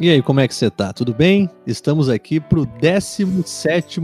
[0.00, 0.94] E aí, como é que você tá?
[0.94, 1.50] Tudo bem?
[1.66, 4.00] Estamos aqui pro 17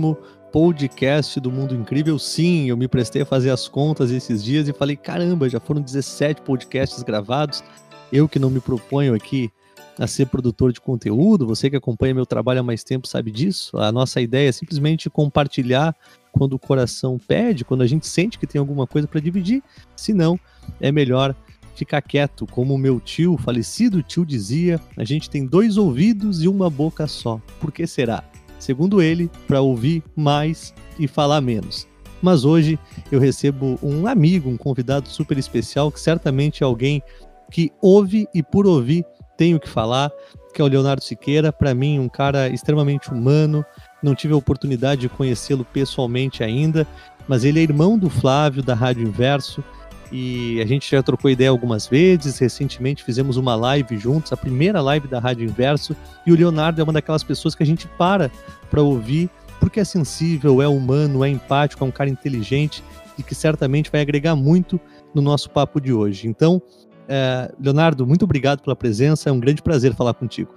[0.53, 2.19] podcast do Mundo Incrível.
[2.19, 5.81] Sim, eu me prestei a fazer as contas esses dias e falei: caramba, já foram
[5.81, 7.65] 17 podcasts gravados.
[8.13, 9.51] Eu que não me proponho aqui
[9.99, 13.79] a ser produtor de conteúdo, você que acompanha meu trabalho há mais tempo sabe disso.
[13.79, 15.97] A nossa ideia é simplesmente compartilhar
[16.31, 19.63] quando o coração pede, quando a gente sente que tem alguma coisa para dividir.
[19.97, 20.39] Se não,
[20.79, 21.35] é melhor
[21.77, 26.71] ficar quieto, como meu tio, falecido tio, dizia: a gente tem dois ouvidos e uma
[26.71, 27.41] boca só.
[27.61, 28.25] Por que será?
[28.59, 31.87] Segundo ele, para ouvir mais e falar menos.
[32.23, 32.79] Mas hoje
[33.13, 37.03] eu recebo um amigo, um convidado super especial, que certamente é alguém
[37.51, 39.05] que ouve e por ouvir
[39.37, 40.11] tem o que falar,
[40.55, 41.53] que é o Leonardo Siqueira.
[41.53, 43.65] Para mim, um cara extremamente humano.
[44.03, 46.87] Não tive a oportunidade de conhecê-lo pessoalmente ainda,
[47.29, 49.63] mas ele é irmão do Flávio, da Rádio Inverso
[50.13, 52.39] e a gente já trocou ideia algumas vezes.
[52.39, 55.97] Recentemente fizemos uma live juntos, a primeira live da Rádio Inverso.
[56.27, 58.31] E o Leonardo é uma daquelas pessoas que a gente para
[58.71, 62.83] para ouvir, porque é sensível, é humano, é empático, é um cara inteligente
[63.19, 64.81] e que certamente vai agregar muito
[65.15, 66.29] no nosso papo de hoje.
[66.29, 66.61] Então,
[67.09, 69.31] é, Leonardo, muito obrigado pela presença.
[69.31, 70.55] É um grande prazer falar contigo.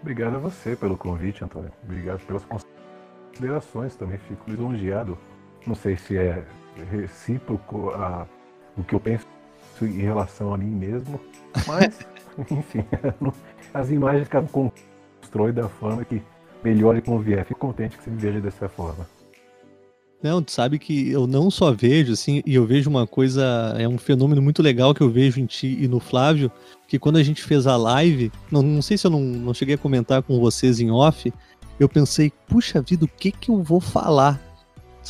[0.00, 1.70] Obrigado a você pelo convite, Antônio.
[1.84, 4.18] Obrigado pelas considerações também.
[4.18, 5.18] Fico lisonjeado.
[5.66, 6.44] Não sei se é
[6.84, 8.26] recíproco a,
[8.76, 9.26] o que eu penso
[9.82, 11.20] em relação a mim mesmo,
[11.66, 12.06] mas,
[12.50, 12.84] enfim,
[13.72, 14.70] as imagens cada um
[15.20, 16.22] constrói da forma que
[16.62, 17.44] melhor e convier.
[17.46, 19.06] Fico contente que você me veja dessa forma.
[20.22, 23.88] Não, tu sabe que eu não só vejo, assim, e eu vejo uma coisa, é
[23.88, 26.52] um fenômeno muito legal que eu vejo em ti e no Flávio,
[26.86, 29.76] que quando a gente fez a live, não, não sei se eu não, não cheguei
[29.76, 31.32] a comentar com vocês em off,
[31.78, 34.38] eu pensei, puxa vida, o que que eu vou falar?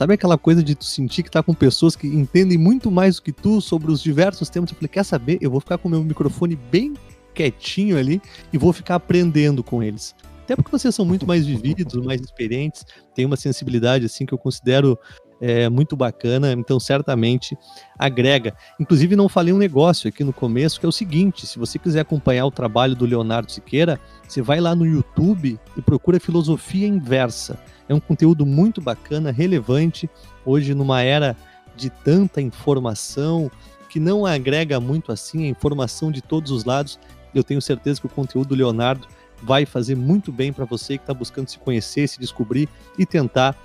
[0.00, 3.22] Sabe aquela coisa de tu sentir que tá com pessoas que entendem muito mais do
[3.22, 4.70] que tu sobre os diversos temas?
[4.70, 5.36] Eu falei, quer saber?
[5.42, 6.94] Eu vou ficar com o meu microfone bem
[7.34, 8.18] quietinho ali
[8.50, 10.14] e vou ficar aprendendo com eles.
[10.42, 12.82] Até porque vocês são muito mais vividos, mais experientes,
[13.14, 14.98] têm uma sensibilidade assim que eu considero
[15.40, 17.56] é, muito bacana, então certamente
[17.98, 18.54] agrega.
[18.78, 22.00] Inclusive, não falei um negócio aqui no começo, que é o seguinte: se você quiser
[22.00, 23.98] acompanhar o trabalho do Leonardo Siqueira,
[24.28, 27.58] você vai lá no YouTube e procura Filosofia Inversa.
[27.88, 30.08] É um conteúdo muito bacana, relevante,
[30.44, 31.36] hoje numa era
[31.74, 33.50] de tanta informação,
[33.88, 36.98] que não agrega muito assim, a informação de todos os lados.
[37.34, 39.08] Eu tenho certeza que o conteúdo do Leonardo
[39.42, 42.68] vai fazer muito bem para você que está buscando se conhecer, se descobrir
[42.98, 43.56] e tentar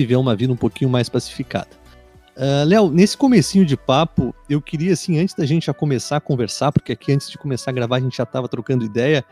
[0.00, 1.68] viver uma vida um pouquinho mais pacificada.
[2.36, 6.20] Uh, Léo, nesse comecinho de papo, eu queria, assim, antes da gente já começar a
[6.20, 9.24] conversar, porque aqui antes de começar a gravar a gente já estava trocando ideia,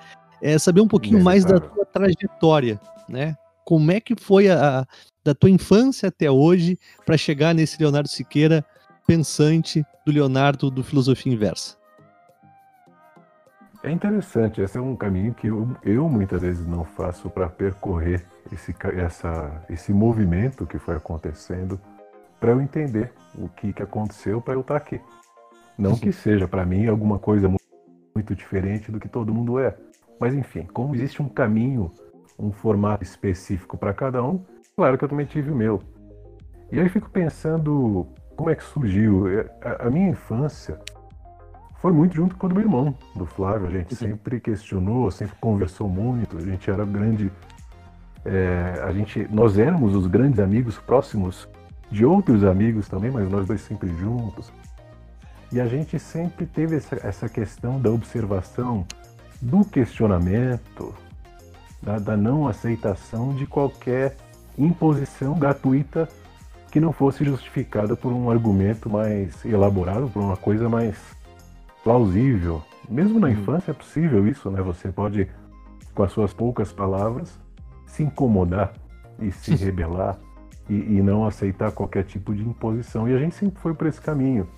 [0.43, 2.79] é saber um pouquinho mais da tua trajetória,
[3.09, 3.37] né?
[3.65, 4.87] Como é que foi a, a
[5.25, 8.65] da tua infância até hoje para chegar nesse Leonardo Siqueira
[9.07, 11.80] pensante do Leonardo do Filosofia Inversa?
[13.83, 18.27] É interessante, esse é um caminho que eu, eu muitas vezes não faço para percorrer
[18.53, 21.81] esse, essa, esse movimento que foi acontecendo
[22.39, 25.01] para eu entender o que, que aconteceu para eu estar tá aqui.
[25.79, 29.75] Não que seja para mim alguma coisa muito, diferente do que todo mundo é,
[30.21, 31.91] mas enfim, como existe um caminho,
[32.39, 34.45] um formato específico para cada um,
[34.77, 35.81] claro que eu também tive o meu.
[36.71, 39.25] E aí fico pensando como é que surgiu.
[39.63, 40.79] A, a minha infância
[41.81, 43.67] foi muito junto com o do meu irmão, do Flávio.
[43.67, 46.37] A gente sempre questionou, sempre conversou muito.
[46.37, 47.33] A gente era grande.
[48.23, 51.49] É, a gente, nós éramos os grandes amigos próximos
[51.91, 54.53] de outros amigos também, mas nós dois sempre juntos.
[55.51, 58.87] E a gente sempre teve essa, essa questão da observação,
[59.41, 60.95] do questionamento,
[61.83, 64.17] da, da não aceitação de qualquer
[64.59, 66.07] imposição gratuita
[66.71, 71.19] que não fosse justificada por um argumento mais elaborado, por uma coisa mais
[71.83, 72.63] plausível.
[72.89, 73.33] Mesmo na uhum.
[73.35, 74.61] infância é possível isso, né?
[74.63, 75.29] Você pode,
[75.95, 77.39] com as suas poucas palavras,
[77.87, 78.73] se incomodar
[79.19, 80.19] e se rebelar
[80.69, 83.09] e, e, não aceitar qualquer tipo de imposição.
[83.09, 84.49] E a gente sempre foi por esse caminho.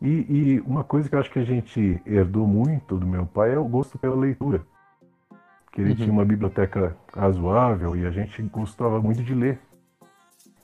[0.00, 3.52] E, e, uma coisa que eu acho que a gente herdou muito do meu pai
[3.54, 4.62] é o gosto pela leitura.
[5.72, 5.96] Que ele uhum.
[5.96, 9.60] tinha uma biblioteca razoável e a gente gostava muito de ler.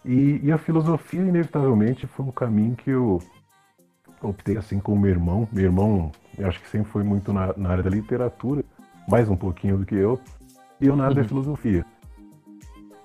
[0.04, 3.20] E, e a filosofia, inevitavelmente, foi um caminho que eu
[4.22, 5.48] optei assim com meu irmão.
[5.52, 8.64] Meu irmão, eu acho que sempre foi muito na, na área da literatura,
[9.08, 10.20] mais um pouquinho do que eu,
[10.80, 11.22] e eu na área uhum.
[11.22, 11.84] da filosofia.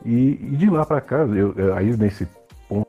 [0.04, 2.28] E, e de lá para cá, eu, aí nesse
[2.68, 2.88] ponto,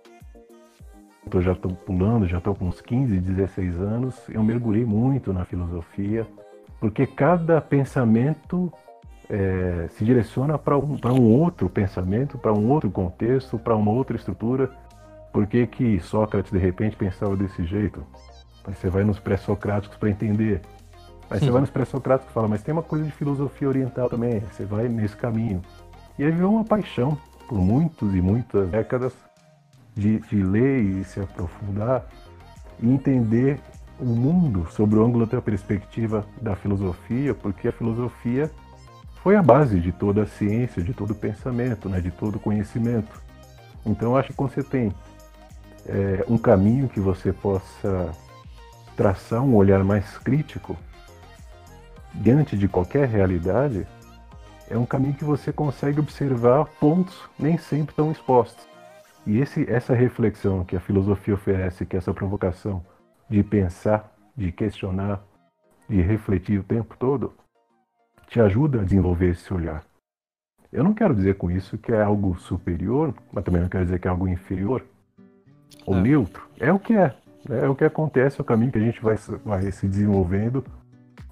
[1.33, 5.45] eu já estou pulando, já estou com uns 15, 16 anos, eu mergulhei muito na
[5.45, 6.27] filosofia,
[6.81, 8.73] porque cada pensamento
[9.29, 14.17] é, se direciona para um, um outro pensamento, para um outro contexto, para uma outra
[14.17, 14.71] estrutura.
[15.33, 18.05] Por que, que Sócrates de repente pensava desse jeito?
[18.65, 20.61] Aí você vai nos pré-socráticos para entender.
[21.31, 24.41] Aí você vai nos pré-socráticos e fala, mas tem uma coisa de filosofia oriental também,
[24.41, 25.63] você vai nesse caminho.
[26.19, 27.17] E aí virou uma paixão
[27.49, 29.15] por muitos e muitas décadas
[29.95, 32.07] de, de ler e se aprofundar
[32.81, 33.59] e entender
[33.99, 38.51] o mundo sobre o ângulo da perspectiva da filosofia, porque a filosofia
[39.23, 42.41] foi a base de toda a ciência, de todo o pensamento, né, de todo o
[42.41, 43.23] conhecimento.
[43.87, 44.93] Então eu acho que quando você tem
[45.87, 48.13] é, um caminho que você possa
[48.97, 50.77] traçar um olhar mais crítico
[52.15, 53.87] diante de qualquer realidade,
[54.69, 58.67] é um caminho que você consegue observar pontos nem sempre tão expostos.
[59.27, 62.85] E esse, essa reflexão que a filosofia oferece, que é essa provocação
[63.29, 65.23] de pensar, de questionar,
[65.89, 67.35] de refletir o tempo todo,
[68.29, 69.85] te ajuda a desenvolver esse olhar.
[70.73, 73.99] Eu não quero dizer com isso que é algo superior, mas também não quero dizer
[73.99, 74.83] que é algo inferior
[75.87, 76.01] ou é.
[76.01, 76.43] neutro.
[76.59, 77.15] É o que é.
[77.49, 80.65] É o que acontece, é o caminho que a gente vai, vai se desenvolvendo.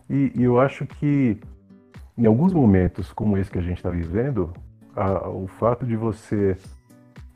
[0.08, 1.38] E, e eu acho que
[2.18, 4.52] em alguns momentos como esse que a gente está vivendo,
[4.96, 6.56] a, o fato de você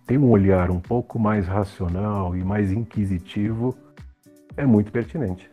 [0.06, 3.76] ter um olhar um pouco mais racional e mais inquisitivo
[4.56, 5.48] é muito pertinente.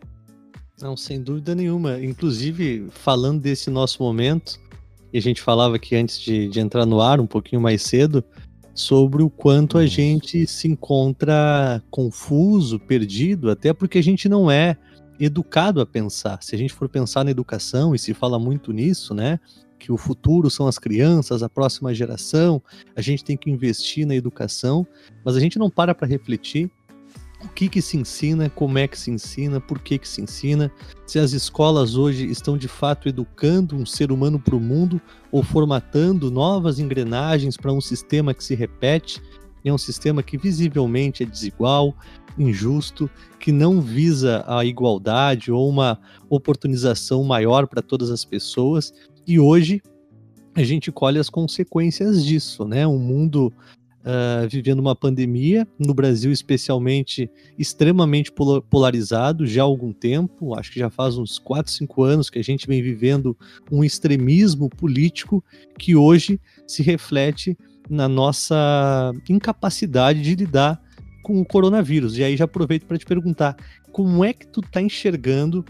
[0.80, 2.02] Não, sem dúvida nenhuma.
[2.02, 4.58] Inclusive, falando desse nosso momento,
[5.12, 8.24] e a gente falava aqui antes de, de entrar no ar, um pouquinho mais cedo,
[8.74, 14.76] sobre o quanto a gente se encontra confuso, perdido, até porque a gente não é
[15.20, 16.42] educado a pensar.
[16.42, 19.38] Se a gente for pensar na educação, e se fala muito nisso, né?
[19.78, 22.62] Que o futuro são as crianças, a próxima geração,
[22.96, 24.86] a gente tem que investir na educação,
[25.24, 26.70] mas a gente não para para refletir
[27.44, 30.70] o que, que se ensina, como é que se ensina, por que, que se ensina,
[31.06, 35.00] se as escolas hoje estão de fato educando um ser humano para o mundo
[35.30, 39.20] ou formatando novas engrenagens para um sistema que se repete,
[39.64, 41.94] é um sistema que visivelmente é desigual,
[42.38, 43.08] injusto,
[43.38, 45.98] que não visa a igualdade ou uma
[46.28, 48.92] oportunização maior para todas as pessoas.
[49.26, 49.80] E hoje
[50.54, 52.86] a gente colhe as consequências disso, né?
[52.86, 53.52] Um mundo
[54.02, 58.32] uh, vivendo uma pandemia, no Brasil especialmente, extremamente
[58.68, 62.44] polarizado já há algum tempo, acho que já faz uns 4, 5 anos que a
[62.44, 63.36] gente vem vivendo
[63.70, 65.44] um extremismo político
[65.78, 67.56] que hoje se reflete
[67.88, 70.80] na nossa incapacidade de lidar
[71.22, 72.18] com o coronavírus.
[72.18, 73.56] E aí já aproveito para te perguntar,
[73.92, 75.64] como é que tu está enxergando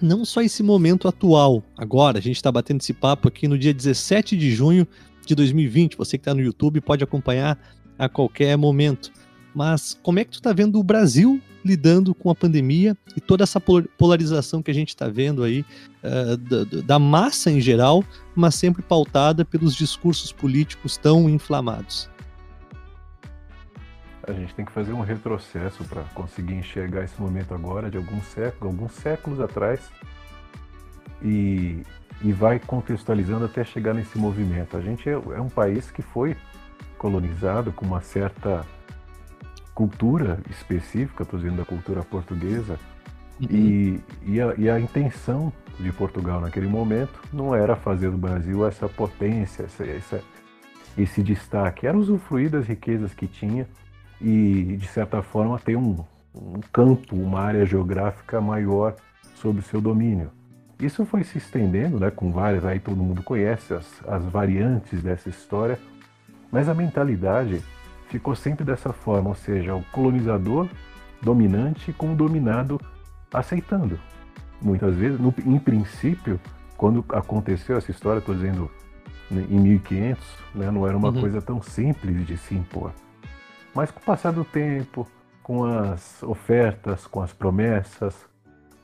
[0.00, 3.74] não só esse momento atual, agora, a gente está batendo esse papo aqui no dia
[3.74, 4.86] 17 de junho
[5.28, 5.96] de 2020.
[5.96, 7.58] Você que está no YouTube pode acompanhar
[7.98, 9.12] a qualquer momento.
[9.54, 13.42] Mas como é que tu está vendo o Brasil lidando com a pandemia e toda
[13.42, 15.64] essa polarização que a gente está vendo aí
[16.02, 18.04] uh, da, da, massa em geral,
[18.34, 22.08] mas sempre pautada pelos discursos políticos tão inflamados?
[24.22, 28.24] A gente tem que fazer um retrocesso para conseguir enxergar esse momento agora de alguns
[28.26, 29.80] séculos, alguns séculos atrás
[31.22, 31.82] e
[32.22, 34.76] e vai contextualizando até chegar nesse movimento.
[34.76, 36.36] A gente é, é um país que foi
[36.96, 38.66] colonizado com uma certa
[39.74, 42.78] cultura específica, estou dizendo da cultura portuguesa,
[43.40, 43.48] uhum.
[43.48, 48.66] e, e, a, e, a, intenção de Portugal naquele momento não era fazer do Brasil
[48.66, 50.24] essa potência, essa, essa,
[50.96, 53.68] esse destaque, era usufruir das riquezas que tinha
[54.20, 56.04] e, de certa forma, ter um,
[56.34, 58.96] um campo, uma área geográfica maior
[59.36, 60.32] sob seu domínio.
[60.80, 65.28] Isso foi se estendendo, né, com várias, aí todo mundo conhece as, as variantes dessa
[65.28, 65.78] história,
[66.52, 67.62] mas a mentalidade
[68.08, 70.68] ficou sempre dessa forma, ou seja, o colonizador
[71.20, 72.80] dominante com o dominado
[73.32, 73.98] aceitando.
[74.62, 76.40] Muitas vezes, no, em princípio,
[76.76, 78.70] quando aconteceu essa história, estou dizendo
[79.30, 81.20] né, em 1500, né, não era uma uhum.
[81.20, 82.92] coisa tão simples de se impor.
[83.74, 85.06] Mas com o passar do tempo,
[85.42, 88.28] com as ofertas, com as promessas,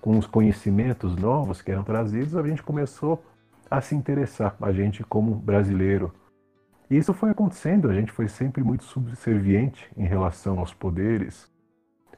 [0.04, 3.25] com os conhecimentos novos que eram trazidos, a gente começou
[3.70, 6.12] a se interessar, a gente como brasileiro.
[6.90, 11.50] E isso foi acontecendo, a gente foi sempre muito subserviente em relação aos poderes,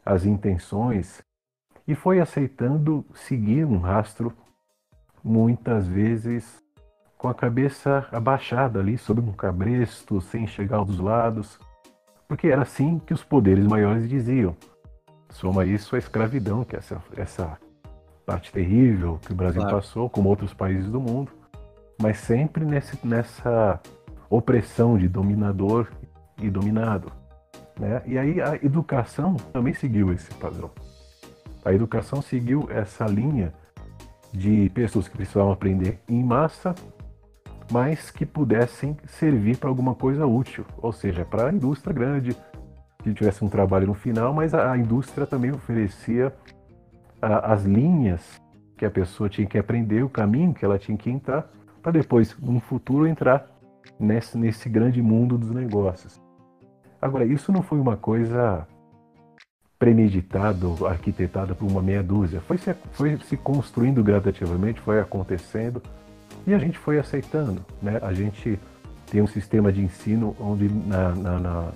[0.04, 1.22] às intenções,
[1.86, 4.32] e foi aceitando seguir um rastro,
[5.22, 6.60] muitas vezes
[7.16, 11.56] com a cabeça abaixada ali sobre um cabresto, sem chegar aos lados,
[12.26, 14.56] porque era assim que os poderes maiores diziam.
[15.30, 17.56] Soma isso a escravidão, que essa, essa
[18.26, 19.76] parte terrível que o Brasil claro.
[19.76, 21.30] passou, como outros países do mundo,
[22.02, 23.80] mas sempre nesse, nessa
[24.28, 25.88] opressão de dominador
[26.42, 27.12] e dominado.
[27.78, 28.02] Né?
[28.04, 30.70] E aí a educação também seguiu esse padrão.
[31.64, 33.54] A educação seguiu essa linha
[34.32, 36.74] de pessoas que precisavam aprender em massa,
[37.70, 42.36] mas que pudessem servir para alguma coisa útil, ou seja, para a indústria grande,
[43.02, 46.32] que tivesse um trabalho no final, mas a indústria também oferecia
[47.26, 48.40] as linhas
[48.76, 51.50] que a pessoa tinha que aprender o caminho que ela tinha que entrar
[51.82, 53.48] para depois, no futuro, entrar
[53.98, 56.20] nesse, nesse grande mundo dos negócios.
[57.00, 58.66] Agora, isso não foi uma coisa
[59.78, 62.40] premeditada, arquitetada por uma meia dúzia.
[62.40, 65.82] Foi se, foi se construindo gradativamente, foi acontecendo
[66.46, 67.64] e a gente foi aceitando.
[67.80, 67.98] Né?
[68.02, 68.58] A gente
[69.10, 71.72] tem um sistema de ensino onde na, na, na,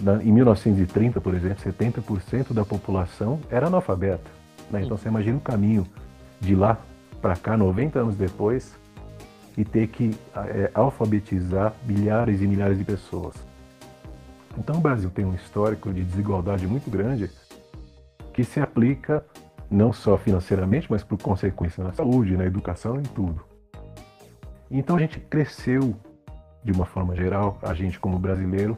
[0.00, 4.35] na em 1930, por exemplo, 70% da população era analfabeta.
[4.70, 4.82] Né?
[4.84, 5.86] Então você imagina o caminho
[6.40, 6.78] de lá
[7.20, 8.76] para cá, 90 anos depois,
[9.56, 13.34] e ter que é, alfabetizar milhares e milhares de pessoas.
[14.58, 17.30] Então o Brasil tem um histórico de desigualdade muito grande
[18.32, 19.24] que se aplica
[19.70, 23.42] não só financeiramente, mas por consequência na saúde, na educação, em tudo.
[24.70, 25.94] Então a gente cresceu
[26.62, 28.76] de uma forma geral, a gente como brasileiro,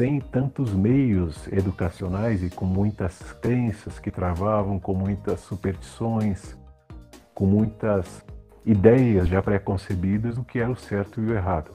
[0.00, 6.56] sem tantos meios educacionais e com muitas crenças que travavam, com muitas superstições,
[7.34, 8.24] com muitas
[8.64, 11.70] ideias já pré-concebidas do que era o certo e o errado.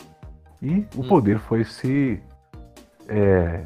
[0.59, 1.07] E o hum.
[1.07, 2.19] poder foi se
[3.07, 3.63] é,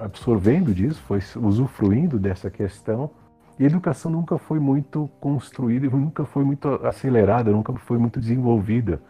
[0.00, 3.10] absorvendo disso, foi usufruindo dessa questão.
[3.58, 9.02] E a educação nunca foi muito construída, nunca foi muito acelerada, nunca foi muito desenvolvida.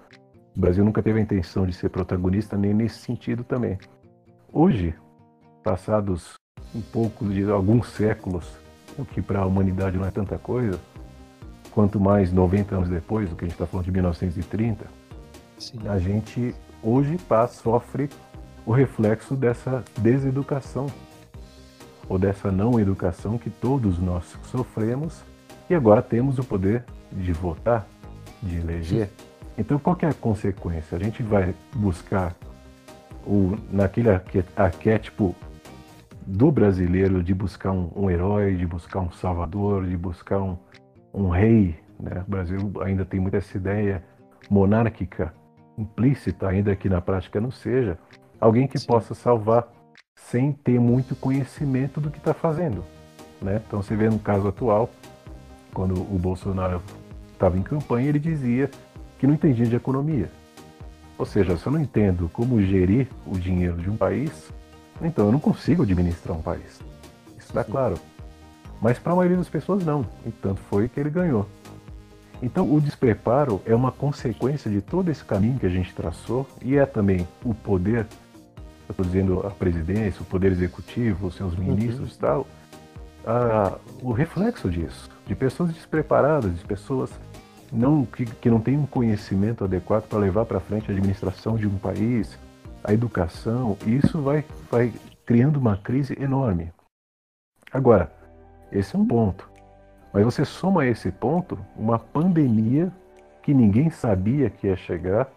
[0.56, 3.78] O Brasil nunca teve a intenção de ser protagonista nem nesse sentido também.
[4.50, 4.94] Hoje,
[5.62, 6.38] passados
[6.74, 8.46] um pouco de alguns séculos,
[8.98, 10.80] o que para a humanidade não é tanta coisa,
[11.70, 14.86] quanto mais 90 anos depois, o que a gente está falando de 1930,
[15.58, 15.86] Sim.
[15.86, 18.08] a gente hoje passa, sofre
[18.64, 20.86] o reflexo dessa deseducação
[22.08, 25.22] ou dessa não educação que todos nós sofremos
[25.68, 27.86] e agora temos o poder de votar,
[28.42, 29.10] de eleger.
[29.58, 30.96] Então, qual é a consequência?
[30.96, 32.34] A gente vai buscar
[33.28, 34.08] o, naquele
[34.56, 35.36] arquétipo
[36.26, 40.56] do brasileiro de buscar um, um herói, de buscar um salvador, de buscar um,
[41.12, 41.76] um rei.
[42.00, 42.24] Né?
[42.26, 44.02] O Brasil ainda tem muito essa ideia
[44.50, 45.34] monárquica
[45.76, 47.98] implícita, ainda que na prática não seja,
[48.40, 48.86] alguém que Sim.
[48.86, 49.68] possa salvar
[50.16, 52.82] sem ter muito conhecimento do que está fazendo.
[53.40, 53.60] Né?
[53.66, 54.90] Então você vê no caso atual,
[55.72, 56.82] quando o Bolsonaro
[57.32, 58.70] estava em campanha, ele dizia
[59.18, 60.30] que não entendia de economia.
[61.18, 64.52] Ou seja, se eu não entendo como gerir o dinheiro de um país,
[65.02, 66.80] então eu não consigo administrar um país.
[67.36, 67.98] Isso está claro.
[68.80, 70.06] Mas para a maioria das pessoas não.
[70.24, 71.46] E tanto foi que ele ganhou.
[72.40, 76.76] Então o despreparo é uma consequência de todo esse caminho que a gente traçou e
[76.76, 78.06] é também o poder,
[78.88, 82.18] eu estou dizendo a presidência, o poder executivo, os seus ministros e uhum.
[82.20, 82.46] tal,
[83.26, 87.10] a, o reflexo disso, de pessoas despreparadas, de pessoas
[87.72, 91.66] não, que, que não têm um conhecimento adequado para levar para frente a administração de
[91.66, 92.38] um país,
[92.82, 94.92] a educação, e isso vai, vai
[95.26, 96.72] criando uma crise enorme.
[97.72, 98.12] Agora,
[98.72, 99.48] esse é um ponto.
[100.12, 102.92] Mas você soma a esse ponto uma pandemia
[103.42, 105.28] que ninguém sabia que ia chegar,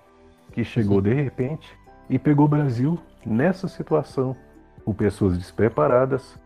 [0.53, 1.67] que chegou de repente
[2.09, 4.35] e pegou o Brasil nessa situação,
[4.83, 6.37] com pessoas despreparadas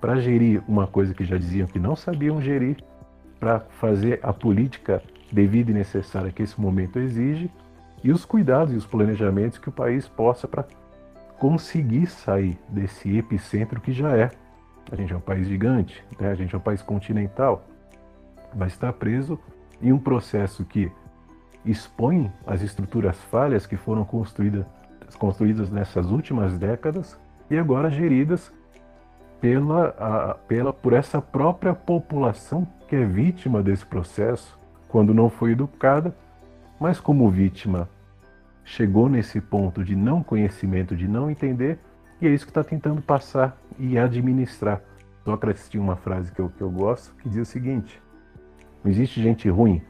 [0.00, 2.76] para gerir uma coisa que já diziam que não sabiam gerir,
[3.38, 5.02] para fazer a política
[5.32, 7.50] devida e necessária que esse momento exige
[8.02, 10.66] e os cuidados e os planejamentos que o país possa para
[11.38, 14.30] conseguir sair desse epicentro que já é
[14.90, 16.30] a gente é um país gigante, né?
[16.30, 17.64] a gente é um país continental,
[18.54, 19.38] mas está preso
[19.82, 20.90] em um processo que
[21.64, 24.64] expõe as estruturas falhas que foram construídas,
[25.18, 27.18] construídas nessas últimas décadas
[27.50, 28.52] e agora geridas
[29.40, 34.55] pela, a, pela, por essa própria população que é vítima desse processo,
[34.88, 36.16] quando não foi educada,
[36.80, 37.88] mas como vítima
[38.64, 41.78] chegou nesse ponto de não conhecimento, de não entender,
[42.20, 44.82] e é isso que está tentando passar e administrar.
[45.24, 48.02] Sócrates tinha uma frase que eu, que eu gosto que diz o seguinte:
[48.82, 49.82] não existe gente ruim,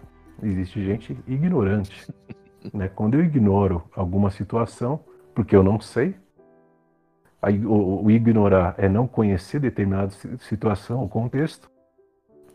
[0.42, 2.12] existe gente ignorante.
[2.72, 2.88] né?
[2.88, 5.00] Quando eu ignoro alguma situação,
[5.34, 6.16] porque eu não sei,
[7.40, 11.70] aí, o, o ignorar é não conhecer determinada situação ou contexto,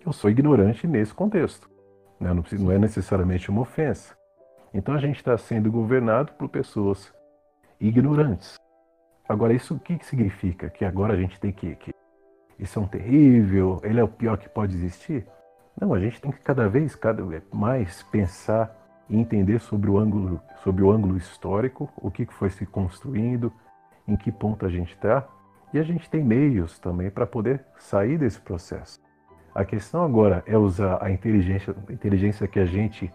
[0.06, 1.70] eu sou ignorante nesse contexto.
[2.22, 2.32] Né?
[2.32, 4.16] Não, não é necessariamente uma ofensa.
[4.72, 7.12] Então a gente está sendo governado por pessoas
[7.80, 8.56] ignorantes.
[9.28, 10.70] Agora, isso o que, que significa?
[10.70, 11.94] Que agora a gente tem que, que.
[12.60, 15.26] Isso é um terrível, ele é o pior que pode existir?
[15.80, 18.78] Não, a gente tem que cada vez cada vez mais pensar
[19.10, 23.52] e entender sobre o ângulo, sobre o ângulo histórico, o que foi se construindo,
[24.08, 25.28] em que ponto a gente está,
[25.74, 29.01] e a gente tem meios também para poder sair desse processo.
[29.54, 33.12] A questão agora é usar a inteligência, a inteligência que a gente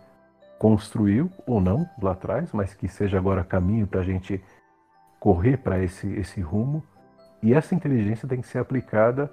[0.59, 4.43] construiu ou não lá atrás, mas que seja agora caminho para a gente
[5.19, 6.83] correr para esse, esse rumo.
[7.43, 9.33] E essa inteligência tem que ser aplicada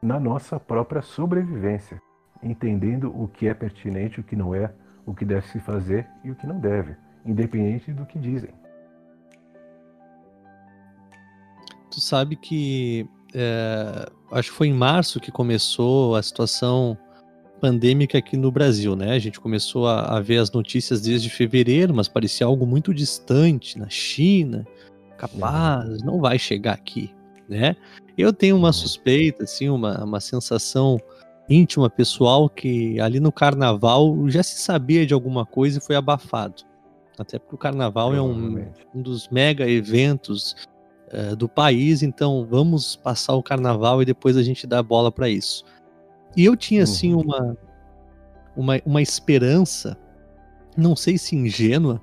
[0.00, 2.00] na nossa própria sobrevivência.
[2.42, 4.70] entendendo o que é pertinente, o que não é,
[5.06, 6.94] o que deve se fazer e o que não deve,
[7.24, 8.50] independente do que dizem.
[11.90, 16.96] Tu sabe que é, acho que foi em março que começou a situação
[17.60, 19.12] pandêmica aqui no Brasil, né?
[19.12, 23.78] A gente começou a, a, ver as notícias desde fevereiro, mas parecia algo muito distante
[23.78, 24.66] na China,
[25.16, 27.12] capaz, não vai chegar aqui,
[27.48, 27.76] né?
[28.16, 31.00] Eu tenho uma suspeita, assim, uma, uma sensação
[31.48, 36.62] íntima, pessoal, que ali no carnaval já se sabia de alguma coisa e foi abafado.
[37.18, 40.54] Até porque o carnaval é um, um dos mega eventos
[41.14, 45.28] uh, do país, então vamos passar o carnaval e depois a gente dá bola para
[45.28, 45.64] isso.
[46.36, 47.22] E eu tinha, assim, uhum.
[47.22, 47.58] uma,
[48.56, 49.96] uma, uma esperança,
[50.76, 52.02] não sei se ingênua,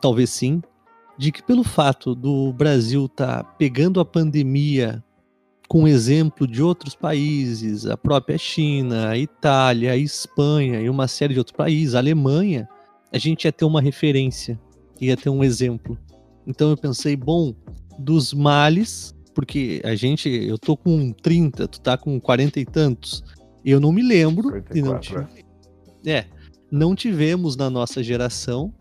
[0.00, 0.62] talvez sim,
[1.16, 5.02] de que pelo fato do Brasil estar tá pegando a pandemia
[5.68, 11.34] com exemplo de outros países, a própria China, a Itália, a Espanha e uma série
[11.34, 12.68] de outros países, a Alemanha,
[13.12, 14.60] a gente ia ter uma referência,
[15.00, 15.98] ia ter um exemplo.
[16.46, 17.54] Então eu pensei, bom,
[17.98, 23.24] dos males, porque a gente, eu tô com 30, tu tá com 40 e tantos,
[23.64, 25.44] eu não me lembro 44, e não tive,
[26.06, 26.18] é.
[26.18, 26.26] é,
[26.70, 28.72] não tivemos na nossa geração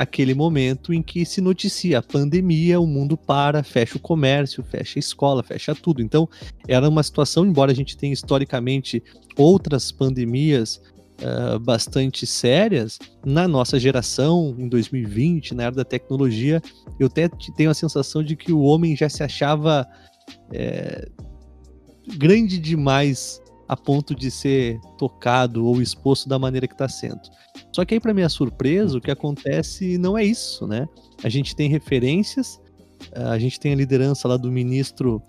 [0.00, 4.98] aquele momento em que se noticia a pandemia, o mundo para, fecha o comércio, fecha
[4.98, 6.00] a escola, fecha tudo.
[6.00, 6.26] Então,
[6.66, 9.02] era uma situação, embora a gente tenha historicamente
[9.36, 10.80] outras pandemias
[11.22, 16.62] uh, bastante sérias, na nossa geração, em 2020, na era da tecnologia,
[16.98, 19.86] eu até tenho a sensação de que o homem já se achava
[20.52, 21.08] é,
[22.16, 27.20] grande demais a ponto de ser tocado ou exposto da maneira que está sendo.
[27.72, 30.88] Só que aí, para minha surpresa, o que acontece não é isso, né?
[31.22, 32.60] A gente tem referências,
[33.14, 35.22] a gente tem a liderança lá do ministro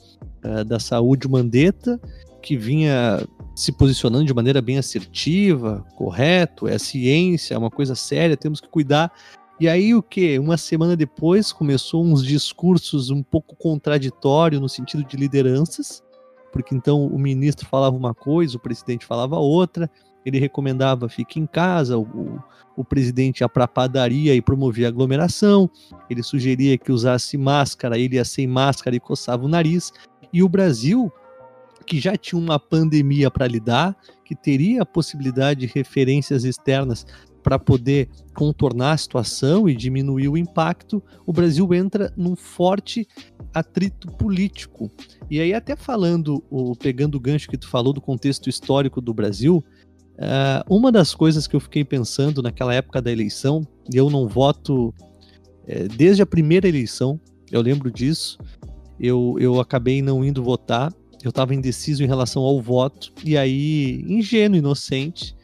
[0.44, 2.00] uh, da Saúde, Mandetta,
[2.42, 8.36] que vinha se posicionando de maneira bem assertiva, correto, é ciência, é uma coisa séria,
[8.36, 9.12] temos que cuidar.
[9.60, 10.40] E aí o que?
[10.40, 16.04] Uma semana depois começou uns discursos um pouco contraditórios no sentido de lideranças,
[16.52, 19.90] porque então o ministro falava uma coisa, o presidente falava outra,
[20.26, 22.40] ele recomendava fique em casa, o,
[22.76, 25.70] o presidente ia para padaria e promovia aglomeração,
[26.10, 29.92] ele sugeria que usasse máscara, ele ia sem máscara e coçava o nariz,
[30.34, 31.12] e o Brasil,
[31.86, 37.06] que já tinha uma pandemia para lidar, que teria a possibilidade de referências externas
[37.42, 43.08] para poder contornar a situação e diminuir o impacto, o Brasil entra num forte
[43.54, 44.92] atrito político.
[45.30, 46.44] E aí, até falando,
[46.80, 49.64] pegando o gancho que tu falou do contexto histórico do Brasil,
[50.14, 54.28] uh, uma das coisas que eu fiquei pensando naquela época da eleição, e eu não
[54.28, 54.94] voto
[55.68, 57.20] é, desde a primeira eleição,
[57.52, 58.38] eu lembro disso,
[59.00, 60.94] eu, eu acabei não indo votar,
[61.26, 65.36] eu estava indeciso em relação ao voto, e aí, ingênuo, inocente,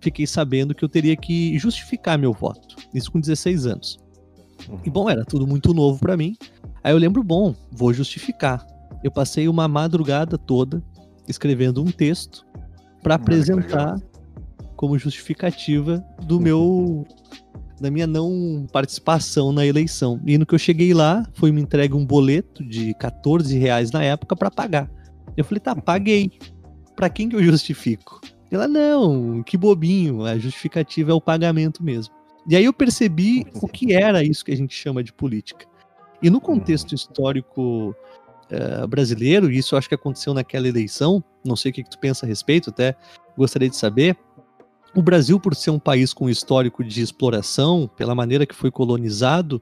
[0.00, 2.76] fiquei sabendo que eu teria que justificar meu voto.
[2.94, 3.98] Isso com 16 anos.
[4.68, 4.78] Uhum.
[4.84, 6.36] E bom, era tudo muito novo para mim.
[6.82, 8.64] Aí eu lembro, bom, vou justificar.
[9.02, 10.82] Eu passei uma madrugada toda
[11.28, 12.46] escrevendo um texto
[13.02, 14.00] para apresentar
[14.76, 17.06] como justificativa do meu
[17.80, 20.20] da minha não participação na eleição.
[20.24, 24.02] E no que eu cheguei lá, foi me entregue um boleto de 14 reais na
[24.02, 24.90] época para pagar.
[25.36, 26.32] Eu falei, tá, paguei.
[26.94, 28.20] Para quem que eu justifico?
[28.50, 32.14] Ela, não, que bobinho, a justificativa é o pagamento mesmo.
[32.48, 35.66] E aí eu percebi o que era isso que a gente chama de política.
[36.22, 37.94] E no contexto histórico
[38.50, 41.90] uh, brasileiro, e isso eu acho que aconteceu naquela eleição, não sei o que, que
[41.90, 42.94] tu pensa a respeito, até
[43.36, 44.16] gostaria de saber.
[44.94, 49.60] O Brasil, por ser um país com histórico de exploração, pela maneira que foi colonizado,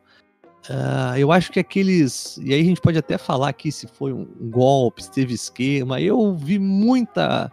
[0.70, 2.38] uh, eu acho que aqueles.
[2.38, 6.00] E aí a gente pode até falar aqui se foi um golpe, se teve esquema.
[6.00, 7.50] Eu vi muita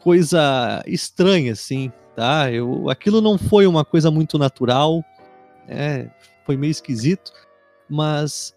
[0.00, 2.50] coisa estranha, assim, tá?
[2.52, 5.04] Eu, aquilo não foi uma coisa muito natural,
[5.66, 6.10] né?
[6.44, 7.32] foi meio esquisito,
[7.88, 8.54] mas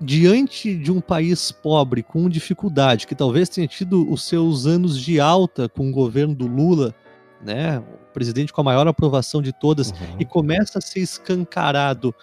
[0.00, 5.18] diante de um país pobre, com dificuldade, que talvez tenha tido os seus anos de
[5.20, 6.94] alta com o governo do Lula,
[7.40, 10.16] né, o presidente com a maior aprovação de todas, uhum.
[10.18, 12.14] e começa a ser escancarado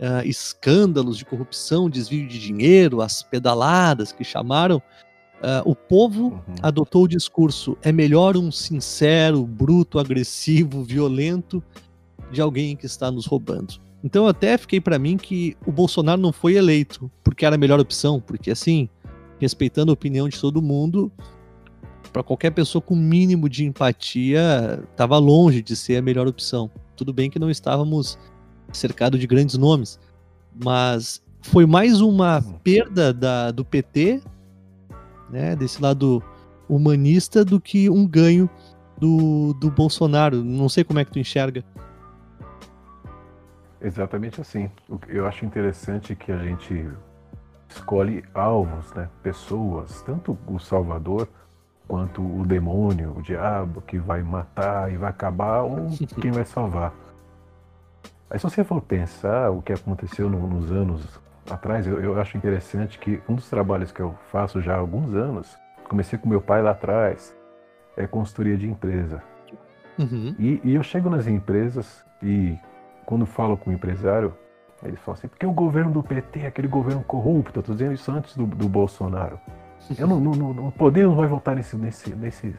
[0.00, 4.82] uh, escândalos de corrupção, desvio de dinheiro, as pedaladas que chamaram,
[5.44, 6.54] Uh, o povo uhum.
[6.62, 11.62] adotou o discurso: é melhor um sincero, bruto, agressivo, violento
[12.32, 13.74] de alguém que está nos roubando.
[14.02, 17.58] Então eu até fiquei para mim que o Bolsonaro não foi eleito porque era a
[17.58, 18.88] melhor opção, porque assim,
[19.38, 21.12] respeitando a opinião de todo mundo,
[22.10, 26.70] para qualquer pessoa com mínimo de empatia, estava longe de ser a melhor opção.
[26.96, 28.18] Tudo bem que não estávamos
[28.78, 29.98] cercados de grandes nomes,
[30.62, 32.52] mas foi mais uma uhum.
[32.62, 34.22] perda da, do PT
[35.30, 36.22] né, desse lado
[36.68, 38.48] humanista do que um ganho
[38.98, 40.42] do, do Bolsonaro.
[40.42, 41.64] Não sei como é que tu enxerga.
[43.80, 44.70] Exatamente assim.
[45.08, 46.88] Eu acho interessante que a gente
[47.68, 49.08] escolhe alvos, né?
[49.22, 51.28] pessoas, tanto o Salvador
[51.86, 56.94] quanto o demônio, o diabo, que vai matar e vai acabar, ou quem vai salvar.
[58.30, 62.36] Aí se você for pensar o que aconteceu no, nos anos atrás, eu, eu, acho
[62.36, 65.56] interessante que um dos trabalhos que eu faço já há alguns anos,
[65.88, 67.36] comecei com meu pai lá atrás,
[67.96, 69.22] é consultoria de empresa.
[69.98, 70.34] Uhum.
[70.38, 72.58] E, e eu chego nas empresas e
[73.04, 74.34] quando falo com o empresário,
[74.82, 77.94] eles falam assim, porque o governo do PT é aquele governo corrupto, eu estou dizendo
[77.94, 79.38] isso antes do, do Bolsonaro.
[79.98, 82.54] Eu não, não, não, o poder não vai voltar nesse, nesse, nesse,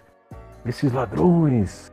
[0.64, 1.92] nesses ladrões.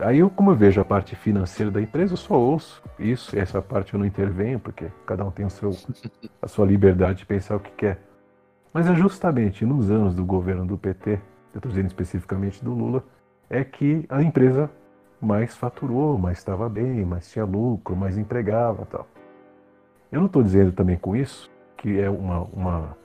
[0.00, 3.62] Aí, eu, como eu vejo a parte financeira da empresa, eu só ouço isso, essa
[3.62, 5.70] parte eu não intervenho, porque cada um tem o seu,
[6.40, 8.00] a sua liberdade de pensar o que quer.
[8.72, 11.12] Mas é justamente nos anos do governo do PT,
[11.54, 13.04] eu estou dizendo especificamente do Lula,
[13.48, 14.68] é que a empresa
[15.20, 19.06] mais faturou, mais estava bem, mais tinha lucro, mais empregava tal.
[20.10, 22.96] Eu não estou dizendo também com isso que é uma, uma,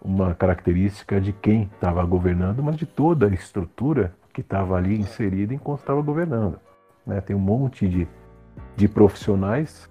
[0.00, 5.52] uma característica de quem estava governando, mas de toda a estrutura que estava ali inserida
[5.52, 6.60] enquanto estava governando.
[7.04, 7.20] Né?
[7.20, 8.06] Tem um monte de,
[8.76, 9.90] de profissionais,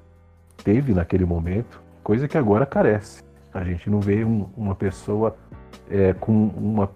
[0.64, 3.22] teve naquele momento, coisa que agora carece.
[3.54, 5.36] A gente não vê um, uma pessoa
[5.92, 6.90] é, com uma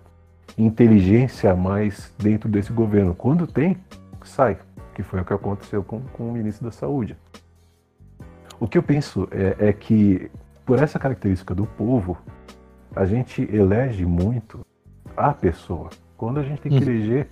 [0.58, 3.14] inteligência a mais dentro desse governo.
[3.14, 3.76] Quando tem,
[4.24, 4.58] sai,
[4.96, 7.18] que foi o que aconteceu com, com o ministro da Saúde.
[8.62, 10.32] O que eu penso é, é que,
[10.66, 12.18] por essa característica do povo,
[12.96, 14.66] a gente elege muito
[15.18, 15.90] a pessoa.
[16.16, 16.90] Quando a gente tem que uhum.
[16.90, 17.28] eleger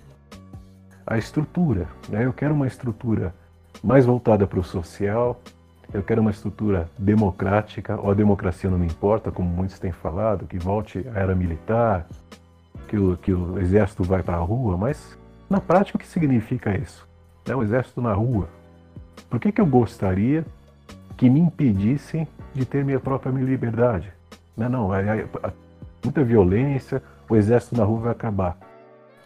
[1.10, 2.24] a estrutura, né?
[2.24, 3.34] eu quero uma estrutura
[3.82, 5.40] mais voltada para o social,
[5.92, 10.46] eu quero uma estrutura democrática, ou a democracia não me importa, como muitos têm falado,
[10.46, 12.06] que volte a era militar,
[12.86, 15.18] que o, que o exército vai para a rua, mas
[15.48, 17.04] na prática, o que significa isso?
[17.44, 18.48] É o exército na rua.
[19.28, 20.46] Por que, que eu gostaria
[21.16, 24.12] que me impedissem de ter minha própria liberdade?
[24.56, 25.26] Não, não, é, é,
[26.04, 28.56] muita violência, o exército na rua vai acabar.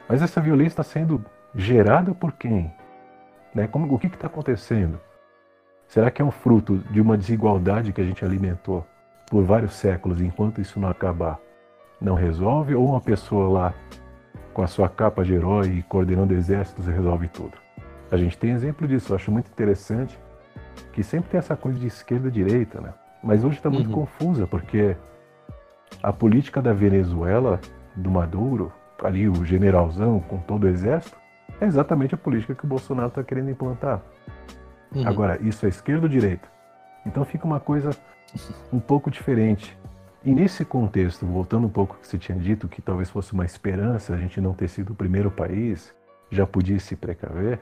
[0.09, 1.23] Mas essa violência está sendo
[1.55, 2.73] gerada por quem?
[3.55, 3.67] Né?
[3.67, 5.01] Como, o que está acontecendo?
[5.87, 8.87] Será que é um fruto de uma desigualdade que a gente alimentou
[9.31, 11.38] por vários séculos enquanto isso não acabar?
[12.01, 12.75] Não resolve?
[12.75, 13.75] Ou uma pessoa lá
[14.53, 17.57] com a sua capa de herói e coordenando exércitos resolve tudo.
[18.11, 20.19] A gente tem exemplo disso, eu acho muito interessante,
[20.93, 22.95] que sempre tem essa coisa de esquerda e direita, né?
[23.23, 23.95] Mas hoje está muito uhum.
[23.95, 24.97] confusa, porque
[26.03, 27.61] a política da Venezuela,
[27.97, 31.17] do Maduro, ali o generalzão com todo o exército,
[31.61, 34.02] é exatamente a política que o Bolsonaro está querendo implantar.
[34.94, 35.07] Uhum.
[35.07, 36.48] Agora, isso é esquerda ou direita?
[37.07, 37.90] Então fica uma coisa
[38.72, 39.76] um pouco diferente.
[40.24, 43.44] E nesse contexto, voltando um pouco ao que você tinha dito, que talvez fosse uma
[43.44, 45.94] esperança a gente não ter sido o primeiro país,
[46.30, 47.61] já podia se precaver,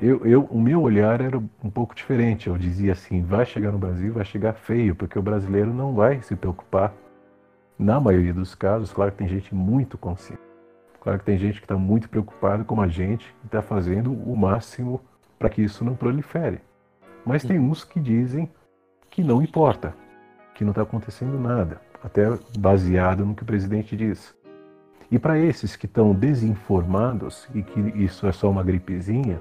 [0.00, 2.48] eu, eu, o meu olhar era um pouco diferente.
[2.48, 6.22] Eu dizia assim: vai chegar no Brasil, vai chegar feio, porque o brasileiro não vai
[6.22, 6.92] se preocupar.
[7.78, 10.47] Na maioria dos casos, claro que tem gente muito consciente.
[11.08, 14.36] Claro que tem gente que está muito preocupada, como a gente, e está fazendo o
[14.36, 15.00] máximo
[15.38, 16.60] para que isso não prolifere.
[17.24, 18.46] Mas tem uns que dizem
[19.08, 19.94] que não importa,
[20.54, 22.24] que não está acontecendo nada, até
[22.58, 24.36] baseado no que o presidente diz.
[25.10, 29.40] E para esses que estão desinformados e que isso é só uma gripezinha,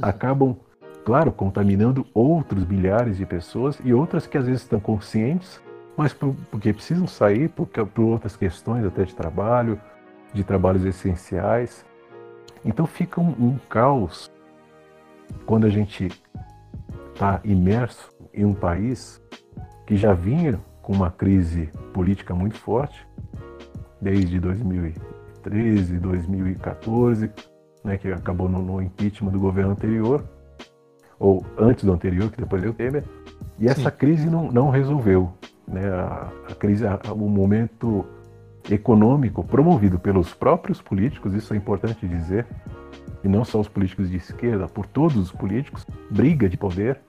[0.00, 0.56] acabam,
[1.04, 5.60] claro, contaminando outros milhares de pessoas e outras que às vezes estão conscientes,
[5.96, 9.80] mas porque precisam sair por, por outras questões até de trabalho,
[10.32, 11.84] de trabalhos essenciais.
[12.64, 14.30] Então fica um, um caos
[15.46, 16.08] quando a gente
[17.12, 19.20] está imerso em um país
[19.86, 23.06] que já vinha com uma crise política muito forte,
[24.00, 27.30] desde 2013, 2014,
[27.84, 30.24] né, que acabou no, no, impeachment do governo anterior,
[31.18, 33.04] ou antes do anterior, que depois deu Temer,
[33.58, 33.96] e essa Sim.
[33.96, 35.32] crise não, não resolveu.
[35.66, 38.04] Né, a, a crise, a, o momento
[38.70, 42.46] econômico promovido pelos próprios políticos, isso é importante dizer,
[43.24, 47.00] e não só os políticos de esquerda, por todos os políticos, briga de poder,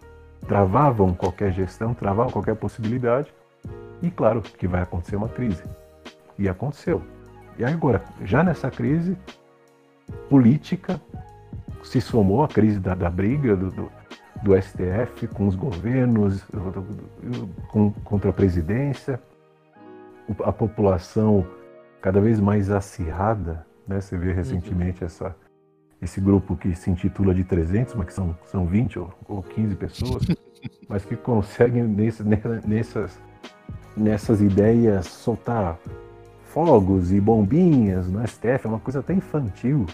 [0.47, 3.33] travavam qualquer gestão, travavam qualquer possibilidade.
[4.01, 5.63] E claro que vai acontecer uma crise.
[6.37, 7.01] E aconteceu.
[7.57, 9.17] E agora, já nessa crise
[10.29, 10.99] política,
[11.83, 13.91] se somou a crise da, da briga do, do,
[14.41, 16.43] do, STF com os governos,
[17.69, 19.19] com, contra a presidência,
[20.43, 21.45] a população
[22.01, 23.65] cada vez mais acirrada.
[23.87, 23.99] Né?
[23.99, 25.07] Você vê recentemente uhum.
[25.07, 25.35] essa,
[26.01, 29.75] esse grupo que se intitula de 300, mas que são, são 20 ou, ou 15
[29.75, 30.23] pessoas,
[30.87, 33.19] mas que conseguem nesse, nessas,
[33.95, 35.77] nessas ideias soltar
[36.45, 39.87] fogos e bombinhas no STF, é uma coisa até infantil.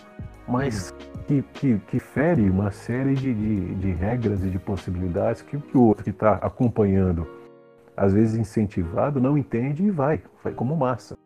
[0.48, 0.94] mas
[1.26, 5.78] que, que, que fere uma série de, de, de, regras e de possibilidades que, que
[5.78, 7.28] o outro que está acompanhando,
[8.00, 11.18] às vezes incentivado, não entende e vai, vai como massa.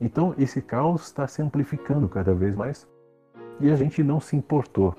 [0.00, 2.88] Então esse caos está se amplificando cada vez mais
[3.60, 4.96] e a gente não se importou.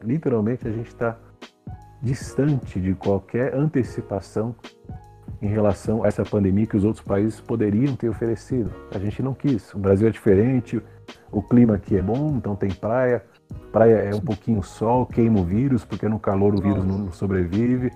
[0.00, 1.18] Literalmente a gente está
[2.00, 4.54] distante de qualquer antecipação
[5.42, 8.72] em relação a essa pandemia que os outros países poderiam ter oferecido.
[8.94, 9.74] A gente não quis.
[9.74, 10.80] O Brasil é diferente,
[11.32, 13.24] o clima aqui é bom, então tem praia.
[13.72, 17.90] Praia é um pouquinho sol, queima o vírus, porque no calor o vírus não sobrevive.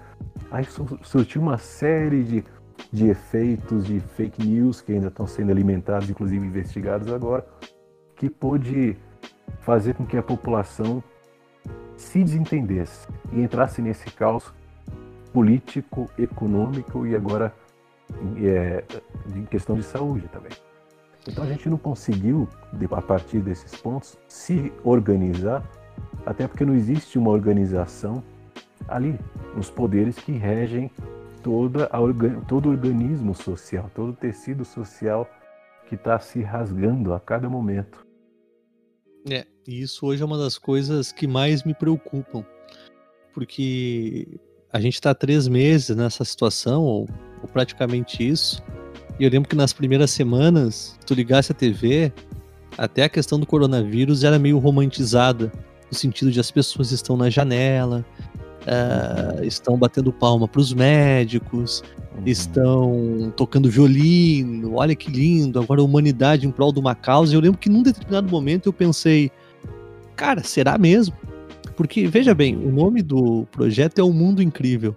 [0.50, 0.66] Aí
[1.02, 2.44] surgiu uma série de,
[2.92, 7.46] de efeitos de fake news que ainda estão sendo alimentados, inclusive investigados agora,
[8.16, 8.96] que pôde
[9.60, 11.02] fazer com que a população
[11.96, 14.52] se desentendesse e entrasse nesse caos
[15.32, 17.52] político, econômico e agora
[18.36, 18.84] é,
[19.34, 20.52] em questão de saúde também.
[21.28, 22.48] Então a gente não conseguiu,
[22.90, 25.62] a partir desses pontos, se organizar,
[26.24, 28.22] até porque não existe uma organização
[28.88, 29.18] ali,
[29.54, 30.90] nos poderes que regem
[31.42, 31.98] toda a,
[32.46, 35.28] todo o organismo social, todo tecido social
[35.88, 38.06] que está se rasgando a cada momento.
[39.30, 42.44] É, e isso hoje é uma das coisas que mais me preocupam,
[43.34, 44.40] porque
[44.72, 47.08] a gente está três meses nessa situação, ou,
[47.42, 48.62] ou, praticamente isso,
[49.18, 52.12] e eu lembro que nas primeiras semanas, tu ligasse a TV,
[52.76, 55.52] até a questão do coronavírus era meio romantizada,
[55.90, 58.04] no sentido de as pessoas estão na janela,
[58.62, 61.82] uh, estão batendo palma para os médicos,
[62.16, 62.22] uhum.
[62.26, 67.32] estão tocando violino, olha que lindo, agora a humanidade em prol de uma causa.
[67.32, 69.32] E eu lembro que num determinado momento eu pensei,
[70.14, 71.16] cara, será mesmo?
[71.76, 74.96] Porque, veja bem, o nome do projeto é O Mundo Incrível.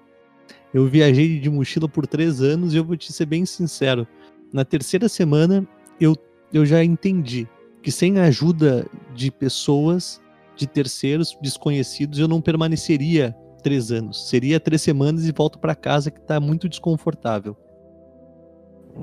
[0.74, 4.08] Eu viajei de mochila por três anos e eu vou te ser bem sincero.
[4.54, 5.68] Na terceira semana,
[6.00, 6.16] eu,
[6.54, 7.48] eu já entendi
[7.82, 10.22] que sem a ajuda de pessoas,
[10.56, 14.30] de terceiros, desconhecidos, eu não permaneceria três anos.
[14.30, 17.56] Seria três semanas e volto para casa que está muito desconfortável.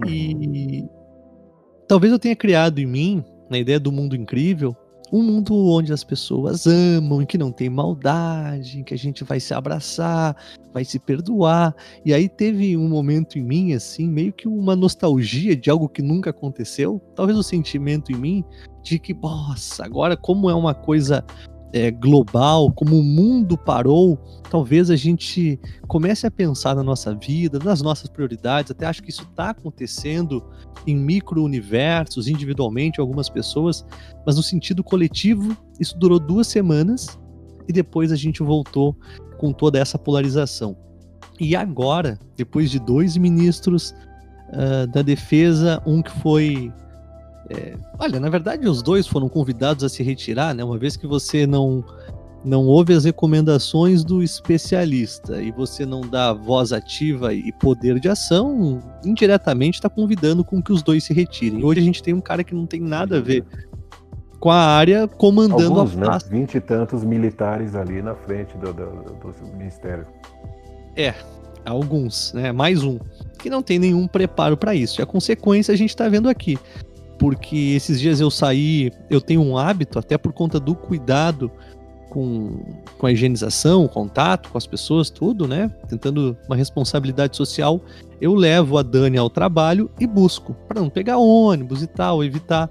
[0.06, 0.84] E
[1.86, 4.76] talvez eu tenha criado em mim, na ideia do mundo incrível,
[5.12, 9.54] um mundo onde as pessoas amam, que não tem maldade, que a gente vai se
[9.54, 10.36] abraçar,
[10.72, 11.74] vai se perdoar.
[12.04, 16.02] E aí teve um momento em mim, assim, meio que uma nostalgia de algo que
[16.02, 17.00] nunca aconteceu.
[17.14, 18.44] Talvez o um sentimento em mim
[18.82, 21.24] de que, nossa, agora como é uma coisa
[21.72, 24.18] é, global, como o mundo parou,
[24.50, 28.70] talvez a gente comece a pensar na nossa vida, nas nossas prioridades.
[28.70, 30.44] Até acho que isso está acontecendo
[30.86, 33.84] em micro-universos, individualmente, algumas pessoas,
[34.24, 37.18] mas no sentido coletivo, isso durou duas semanas
[37.68, 38.96] e depois a gente voltou
[39.38, 40.76] com toda essa polarização.
[41.38, 43.94] E agora, depois de dois ministros
[44.48, 46.72] uh, da defesa, um que foi
[47.50, 50.62] é, olha, na verdade, os dois foram convidados a se retirar, né?
[50.62, 51.84] Uma vez que você não
[52.44, 58.08] não ouve as recomendações do especialista e você não dá voz ativa e poder de
[58.08, 61.64] ação, indiretamente está convidando com que os dois se retirem.
[61.64, 63.44] Hoje a gente tem um cara que não tem nada a ver
[64.38, 66.12] com a área comandando Alguns, a.
[66.12, 66.18] Né?
[66.30, 70.06] Vinte e tantos militares ali na frente do, do, do ministério.
[70.96, 71.12] É,
[71.64, 72.52] alguns, né?
[72.52, 72.98] Mais um
[73.38, 75.00] que não tem nenhum preparo para isso.
[75.00, 76.56] E a consequência a gente está vendo aqui
[77.18, 81.50] porque esses dias eu saí, eu tenho um hábito, até por conta do cuidado
[82.08, 82.60] com,
[82.96, 85.70] com a higienização, o contato com as pessoas, tudo, né?
[85.88, 87.80] Tentando uma responsabilidade social,
[88.20, 92.70] eu levo a Dani ao trabalho e busco, para não pegar ônibus e tal, evitar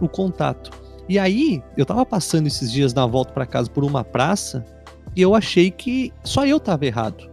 [0.00, 0.70] o contato.
[1.08, 4.64] E aí, eu tava passando esses dias na volta para casa por uma praça
[5.16, 7.28] e eu achei que só eu tava errado.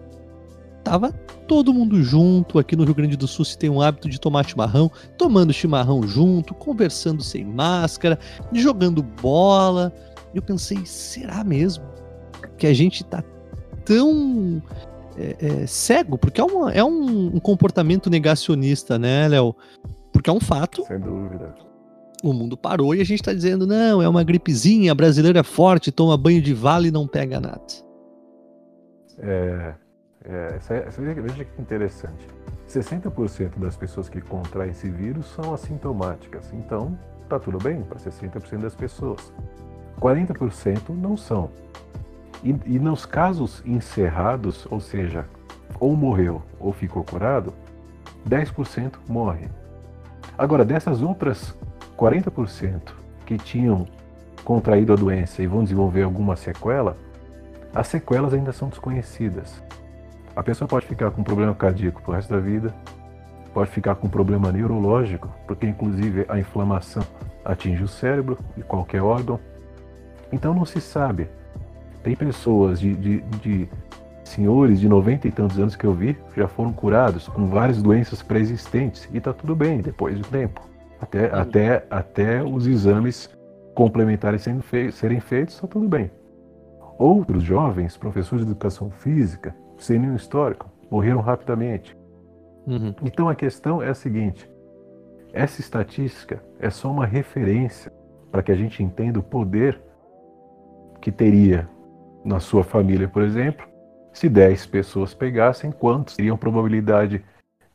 [0.86, 1.12] Tava
[1.48, 2.60] todo mundo junto.
[2.60, 6.04] Aqui no Rio Grande do Sul se tem um hábito de tomar chimarrão, tomando chimarrão
[6.04, 8.20] junto, conversando sem máscara,
[8.54, 9.92] jogando bola.
[10.34, 11.84] Eu pensei, será mesmo
[12.56, 13.24] que a gente tá
[13.84, 14.62] tão
[15.18, 16.20] é, é, cego?
[16.20, 19.56] Porque é, uma, é um, um comportamento negacionista, né, Léo?
[20.14, 20.86] Porque é um fato.
[20.86, 21.56] Sem dúvida.
[22.24, 25.44] O mundo parou e a gente tá dizendo, não, é uma gripezinha, a brasileira é
[25.44, 27.66] forte, toma banho de vale e não pega nada.
[29.18, 29.74] É,
[30.28, 30.60] é,
[31.22, 32.28] veja que interessante.
[32.70, 36.52] 60% das pessoas que contraem esse vírus são assintomáticas.
[36.54, 36.98] Então,
[37.30, 39.32] tá tudo bem para 60% das pessoas.
[40.00, 41.50] 40% não são.
[42.44, 45.26] E, e nos casos encerrados, ou seja,
[45.80, 47.54] ou morreu ou ficou curado,
[48.28, 49.48] 10% morre.
[50.38, 51.56] Agora, dessas outras
[51.98, 52.92] 40%
[53.26, 53.88] que tinham
[54.44, 56.98] contraído a doença e vão desenvolver alguma sequela,
[57.74, 59.62] as sequelas ainda são desconhecidas.
[60.36, 62.74] A pessoa pode ficar com problema cardíaco pro resto da vida,
[63.54, 67.04] pode ficar com problema neurológico, porque inclusive a inflamação
[67.44, 69.40] atinge o cérebro e qualquer órgão,
[70.34, 71.30] Então não se sabe.
[72.04, 73.70] Tem pessoas de, de, de
[74.26, 78.22] senhores de 90 e tantos anos que eu vi já foram curados com várias doenças
[78.22, 80.68] pré-existentes e está tudo bem depois do tempo.
[81.00, 83.30] Até, até, até os exames
[83.74, 86.12] complementares sendo fei serem feitos, está tudo bem.
[86.98, 91.96] Outros jovens, professores de educação física, sem nenhum histórico, morreram rapidamente.
[92.66, 92.94] Uhum.
[93.04, 94.50] Então a questão é a seguinte:
[95.34, 97.92] essa estatística é só uma referência
[98.32, 99.82] para que a gente entenda o poder
[101.02, 101.70] que teria
[102.24, 103.68] na sua família, por exemplo,
[104.12, 107.24] se 10 pessoas pegassem, quantos teriam probabilidade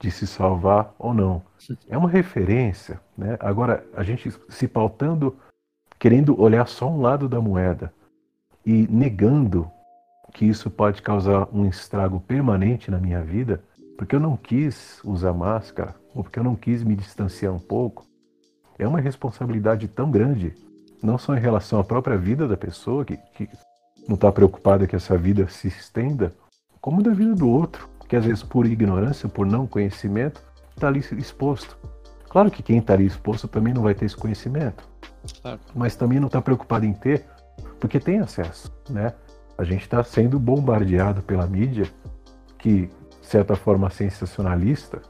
[0.00, 1.42] de se salvar ou não?
[1.88, 2.98] É uma referência.
[3.16, 3.36] Né?
[3.38, 5.36] Agora, a gente se pautando,
[5.98, 7.92] querendo olhar só um lado da moeda
[8.64, 9.70] e negando
[10.32, 13.62] que isso pode causar um estrago permanente na minha vida,
[13.96, 18.06] porque eu não quis usar máscara, ou porque eu não quis me distanciar um pouco,
[18.78, 20.54] é uma responsabilidade tão grande,
[21.02, 23.48] não só em relação à própria vida da pessoa, que, que
[24.08, 26.34] não está preocupada que essa vida se estenda,
[26.80, 30.42] como da vida do outro, que às vezes por ignorância, por não conhecimento,
[30.74, 31.76] está ali exposto.
[32.28, 34.88] Claro que quem está ali exposto também não vai ter esse conhecimento,
[35.74, 37.24] mas também não está preocupado em ter,
[37.78, 39.12] porque tem acesso, né?
[39.60, 41.84] A gente está sendo bombardeado pela mídia,
[42.56, 45.02] que, de certa forma, sensacionalista,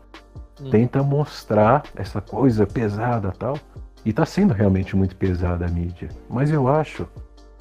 [0.61, 0.71] hum.
[0.71, 3.57] tenta mostrar essa coisa pesada tal,
[4.05, 6.09] e está sendo realmente muito pesada a mídia.
[6.29, 7.07] Mas eu acho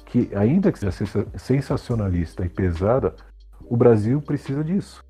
[0.04, 3.14] que, ainda que seja sensacionalista e pesada,
[3.64, 5.04] o Brasil precisa disso.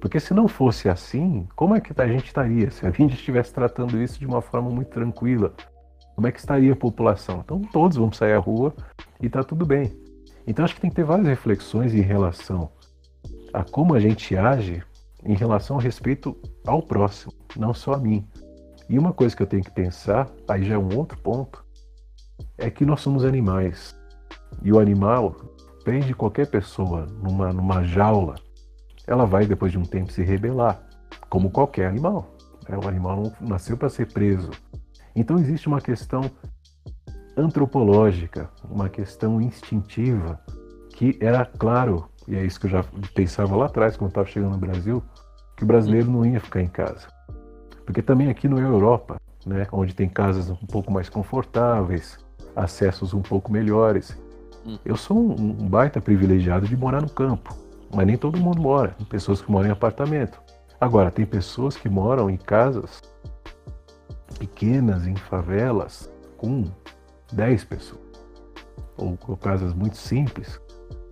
[0.00, 2.68] Porque se não fosse assim, como é que a gente estaria?
[2.72, 5.54] Se a gente estivesse tratando isso de uma forma muito tranquila,
[6.16, 7.42] como é que estaria a população?
[7.44, 8.74] Então todos vão sair à rua
[9.20, 10.02] e está tudo bem.
[10.46, 12.70] Então acho que tem que ter várias reflexões em relação
[13.52, 14.82] a como a gente age
[15.24, 18.26] em relação ao respeito ao próximo, não só a mim.
[18.88, 21.64] E uma coisa que eu tenho que pensar, aí já é um outro ponto,
[22.58, 23.96] é que nós somos animais.
[24.62, 25.34] E o animal
[25.84, 28.34] prende qualquer pessoa numa, numa jaula,
[29.06, 30.82] ela vai depois de um tempo se rebelar,
[31.28, 32.34] como qualquer animal.
[32.68, 32.76] Né?
[32.76, 34.50] O animal não nasceu para ser preso.
[35.14, 36.30] Então existe uma questão
[37.36, 40.40] antropológica, uma questão instintiva,
[40.90, 44.52] que era claro, e é isso que eu já pensava lá atrás, quando estava chegando
[44.52, 45.02] no Brasil,
[45.56, 47.08] que o brasileiro não ia ficar em casa.
[47.84, 52.18] Porque também aqui na Europa, né, onde tem casas um pouco mais confortáveis,
[52.54, 54.16] acessos um pouco melhores,
[54.66, 54.78] Hum.
[54.84, 57.56] Eu sou um, um baita privilegiado de morar no campo,
[57.92, 58.94] mas nem todo mundo mora.
[58.96, 60.40] Tem pessoas que moram em apartamento.
[60.80, 63.00] Agora, tem pessoas que moram em casas
[64.38, 66.64] pequenas, em favelas, com
[67.32, 68.02] 10 pessoas.
[68.96, 70.60] Ou, ou casas muito simples,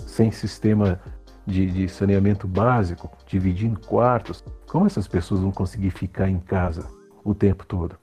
[0.07, 1.01] sem sistema
[1.47, 4.45] de, de, saneamento básico, dividindo quartos.
[4.69, 6.87] Como essas pessoas vão conseguir ficar em casa
[7.25, 7.97] o tempo todo?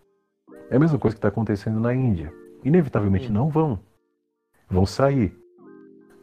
[0.70, 2.34] É a mesma coisa que está acontecendo na Índia.
[2.64, 3.34] Inevitavelmente hum.
[3.34, 3.80] não vão
[4.70, 5.38] vão sair.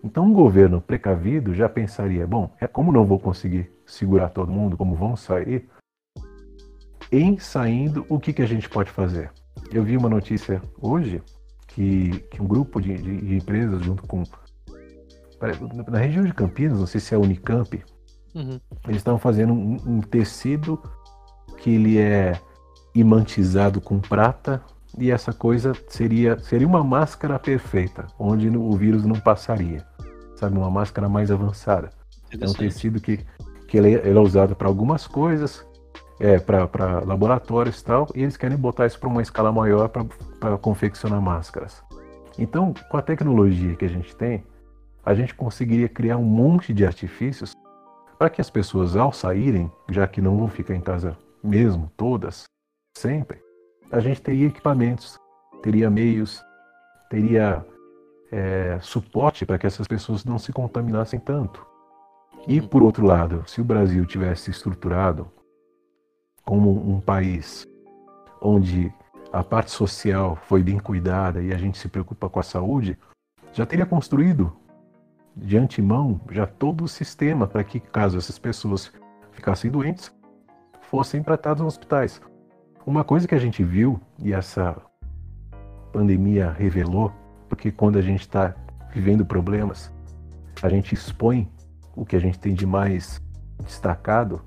[0.02, 4.76] Então, um governo precavido já pensaria: bom, é como não vou conseguir segurar todo mundo,
[4.76, 5.66] como vão sair,
[7.10, 9.30] em saindo, o que, que a gente pode fazer?
[9.72, 11.22] Eu vi uma notícia hoje
[11.66, 14.22] que, que um grupo de, de, de empresas, junto com.
[15.88, 17.82] Na região de Campinas, não sei se é a Unicamp,
[18.34, 18.58] uhum.
[18.84, 20.80] eles estavam fazendo um, um tecido
[21.58, 22.40] que ele é
[22.94, 24.62] imantizado com prata
[24.96, 29.84] e essa coisa seria, seria uma máscara perfeita, onde o vírus não passaria.
[30.36, 31.90] Sabe, uma máscara mais avançada.
[32.40, 33.20] É um tecido que,
[33.68, 35.64] que ele, é, ele é usado para algumas coisas,
[36.20, 40.04] é, para laboratórios e tal, e eles querem botar isso para uma escala maior para
[40.58, 41.82] confeccionar máscaras.
[42.38, 44.44] Então, com a tecnologia que a gente tem,
[45.04, 47.52] a gente conseguiria criar um monte de artifícios
[48.18, 52.44] para que as pessoas, ao saírem, já que não vão ficar em casa mesmo, todas,
[52.96, 53.42] sempre,
[53.92, 55.18] a gente teria equipamentos,
[55.62, 56.42] teria meios,
[57.10, 57.64] teria
[58.32, 61.64] é, suporte para que essas pessoas não se contaminassem tanto.
[62.46, 65.30] E, por outro lado, se o Brasil tivesse estruturado
[66.44, 67.66] como um país
[68.40, 68.92] onde
[69.34, 72.96] a parte social foi bem cuidada e a gente se preocupa com a saúde,
[73.52, 74.56] já teria construído
[75.36, 78.92] de antemão já todo o sistema para que, caso essas pessoas
[79.32, 80.14] ficassem doentes,
[80.82, 82.22] fossem tratadas nos hospitais.
[82.86, 84.76] Uma coisa que a gente viu, e essa
[85.92, 87.12] pandemia revelou,
[87.48, 88.54] porque quando a gente está
[88.92, 89.92] vivendo problemas,
[90.62, 91.50] a gente expõe
[91.96, 93.20] o que a gente tem de mais
[93.64, 94.40] destacado.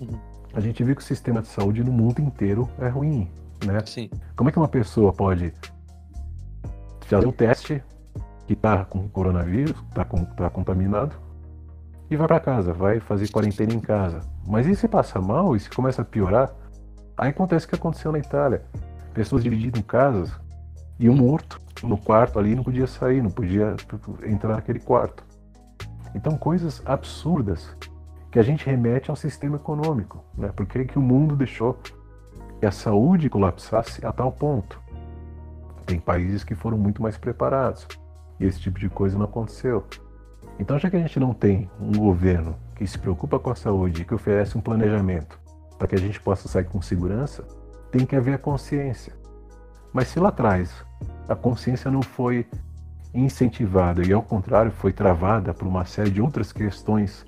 [0.00, 0.18] Uhum.
[0.54, 3.30] A gente viu que o sistema de saúde no mundo inteiro é ruim,
[3.64, 3.80] né?
[3.86, 4.10] Sim.
[4.36, 5.52] Como é que uma pessoa pode
[7.00, 7.82] fazer um teste
[8.46, 11.14] que está com coronavírus, está tá contaminado,
[12.10, 14.20] e vai para casa, vai fazer quarentena em casa.
[14.46, 16.52] Mas e se passa mal, e se começa a piorar,
[17.16, 18.62] Aí acontece o que aconteceu na Itália.
[19.14, 20.32] Pessoas dividindo casas
[20.98, 23.76] e um morto no quarto ali, não podia sair, não podia
[24.24, 25.24] entrar naquele quarto.
[26.14, 27.76] Então, coisas absurdas
[28.30, 30.24] que a gente remete ao sistema econômico.
[30.36, 30.48] Né?
[30.48, 31.78] Por que, que o mundo deixou
[32.62, 34.80] que a saúde colapsasse a tal ponto?
[35.84, 37.88] Tem países que foram muito mais preparados
[38.38, 39.84] e esse tipo de coisa não aconteceu.
[40.60, 44.02] Então, já que a gente não tem um governo que se preocupa com a saúde
[44.02, 45.40] e que oferece um planejamento
[45.76, 47.42] para que a gente possa sair com segurança,
[47.90, 49.12] tem que haver a consciência.
[49.92, 50.86] Mas se lá atrás
[51.28, 52.46] a consciência não foi
[53.12, 57.26] incentivada e, ao contrário, foi travada por uma série de outras questões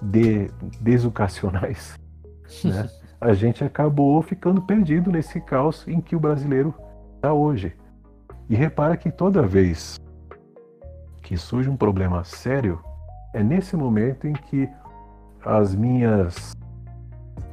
[0.00, 0.48] de,
[0.80, 1.98] deseducacionais,
[2.62, 2.88] né?
[3.20, 6.74] A gente acabou ficando perdido nesse caos em que o brasileiro
[7.16, 7.76] está hoje.
[8.48, 9.98] E repara que toda vez
[11.22, 12.80] que surge um problema sério,
[13.34, 14.68] é nesse momento em que
[15.44, 16.52] as minhas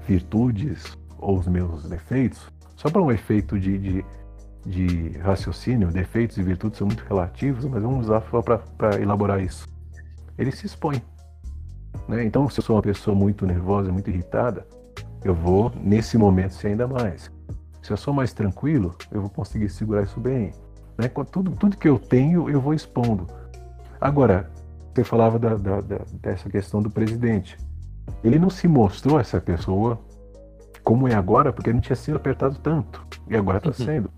[0.08, 4.06] virtudes ou os meus defeitos, só para um efeito de, de,
[4.66, 9.68] de, raciocínio, defeitos e virtudes são muito relativos, mas vamos usar só para elaborar isso.
[10.38, 11.02] Ele se expõe.
[12.08, 12.24] Né?
[12.24, 14.66] Então, se eu sou uma pessoa muito nervosa, muito irritada,
[15.26, 17.32] eu vou, nesse momento, ser ainda mais.
[17.82, 20.52] Se eu sou mais tranquilo, eu vou conseguir segurar isso bem.
[20.96, 21.10] Né?
[21.32, 23.26] Tudo, tudo que eu tenho, eu vou expondo.
[24.00, 24.52] Agora,
[24.94, 27.58] você falava da, da, da, dessa questão do presidente.
[28.24, 30.00] Ele não se mostrou essa pessoa
[30.84, 33.04] como é agora, porque ele não tinha sido apertado tanto.
[33.28, 33.74] E agora está uhum.
[33.74, 34.12] sendo.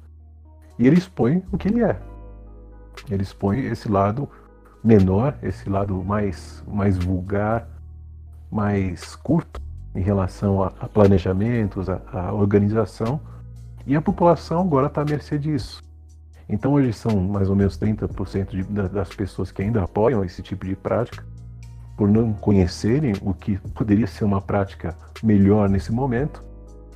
[0.78, 1.98] E ele expõe o que ele é.
[3.10, 4.30] Ele expõe esse lado
[4.84, 7.66] menor, esse lado mais, mais vulgar,
[8.52, 9.67] mais curto
[9.98, 13.20] em relação a, a planejamentos, a, a organização.
[13.86, 15.84] E a população agora está à mercê disso.
[16.48, 20.66] Então hoje são mais ou menos 30% de, das pessoas que ainda apoiam esse tipo
[20.66, 21.26] de prática,
[21.98, 26.44] por não conhecerem o que poderia ser uma prática melhor nesse momento.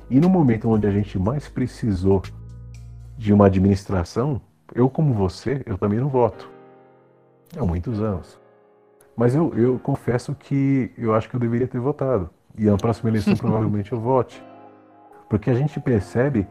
[0.08, 2.22] E no momento onde a gente mais precisou
[3.18, 4.40] de uma administração,
[4.74, 6.48] eu como você, eu também não voto.
[7.56, 8.38] Há muitos anos.
[9.16, 12.30] Mas eu, eu confesso que eu acho que eu deveria ter votado.
[12.56, 14.42] E na próxima eleição provavelmente eu vote.
[15.28, 16.46] Porque a gente percebe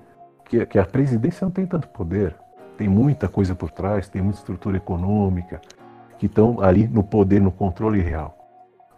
[0.46, 2.36] que, que a presidência não tem tanto poder
[2.82, 5.62] tem muita coisa por trás, tem muita estrutura econômica,
[6.18, 8.36] que estão ali no poder, no controle real.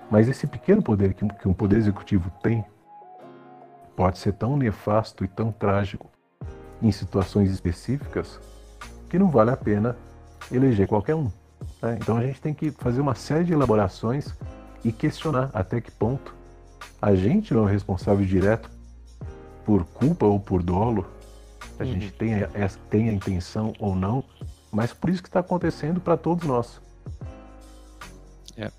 [0.10, 2.64] Mas esse pequeno poder que, que um poder executivo tem
[3.94, 6.10] pode ser tão nefasto e tão trágico
[6.82, 8.40] em situações específicas
[9.10, 9.98] que não vale a pena
[10.50, 11.30] eleger qualquer um.
[11.82, 11.98] Né?
[12.00, 14.34] Então a gente tem que fazer uma série de elaborações
[14.82, 16.34] e questionar até que ponto
[17.04, 18.70] a gente não é responsável direto
[19.66, 21.06] por culpa ou por dolo
[21.78, 21.92] a uhum.
[21.92, 22.48] gente tem a,
[22.90, 24.24] tem a intenção ou não,
[24.72, 26.80] mas por isso que está acontecendo para todos nós.
[28.56, 28.72] É.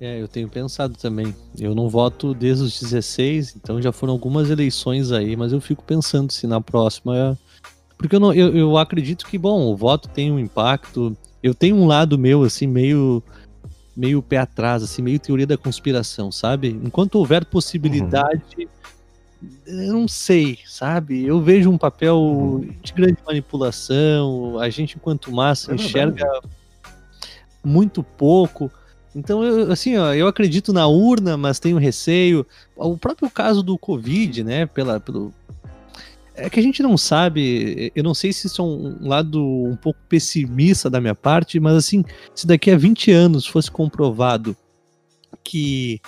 [0.00, 1.32] É, eu tenho pensado também.
[1.56, 5.84] Eu não voto desde os 16, então já foram algumas eleições aí, mas eu fico
[5.84, 7.38] pensando se na próxima.
[7.96, 11.16] Porque eu, não, eu, eu acredito que, bom, o voto tem um impacto.
[11.40, 13.22] Eu tenho um lado meu, assim, meio
[13.96, 16.68] meio pé atrás, assim, meio teoria da conspiração, sabe?
[16.68, 18.68] Enquanto houver possibilidade uhum
[19.66, 21.24] eu não sei, sabe?
[21.24, 22.74] Eu vejo um papel uhum.
[22.82, 26.26] de grande manipulação, a gente, enquanto massa, é enxerga
[27.62, 28.70] muito pouco.
[29.14, 32.46] Então, eu, assim, ó, eu acredito na urna, mas tenho receio.
[32.76, 34.66] O próprio caso do Covid, né?
[34.66, 35.32] Pela, pelo...
[36.36, 39.76] É que a gente não sabe, eu não sei se isso é um lado um
[39.76, 44.54] pouco pessimista da minha parte, mas assim, se daqui a 20 anos fosse comprovado
[45.42, 46.00] que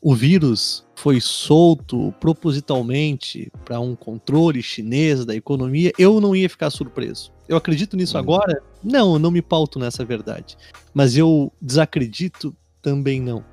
[0.00, 6.70] o vírus foi solto propositalmente para um controle chinês da economia, eu não ia ficar
[6.70, 7.32] surpreso.
[7.48, 8.20] Eu acredito nisso hum.
[8.20, 8.62] agora?
[8.82, 10.56] Não, eu não me pauto nessa verdade.
[10.92, 13.44] Mas eu desacredito também não.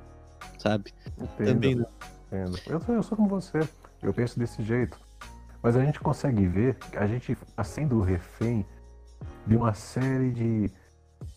[0.57, 0.91] Sabe?
[1.19, 1.85] Entendo, também não.
[2.27, 2.59] Entendo.
[2.67, 3.59] Eu, sou, eu sou como você.
[4.01, 4.97] Eu penso desse jeito.
[5.63, 8.65] Mas a gente consegue ver que a gente está sendo refém
[9.47, 10.69] de uma série de.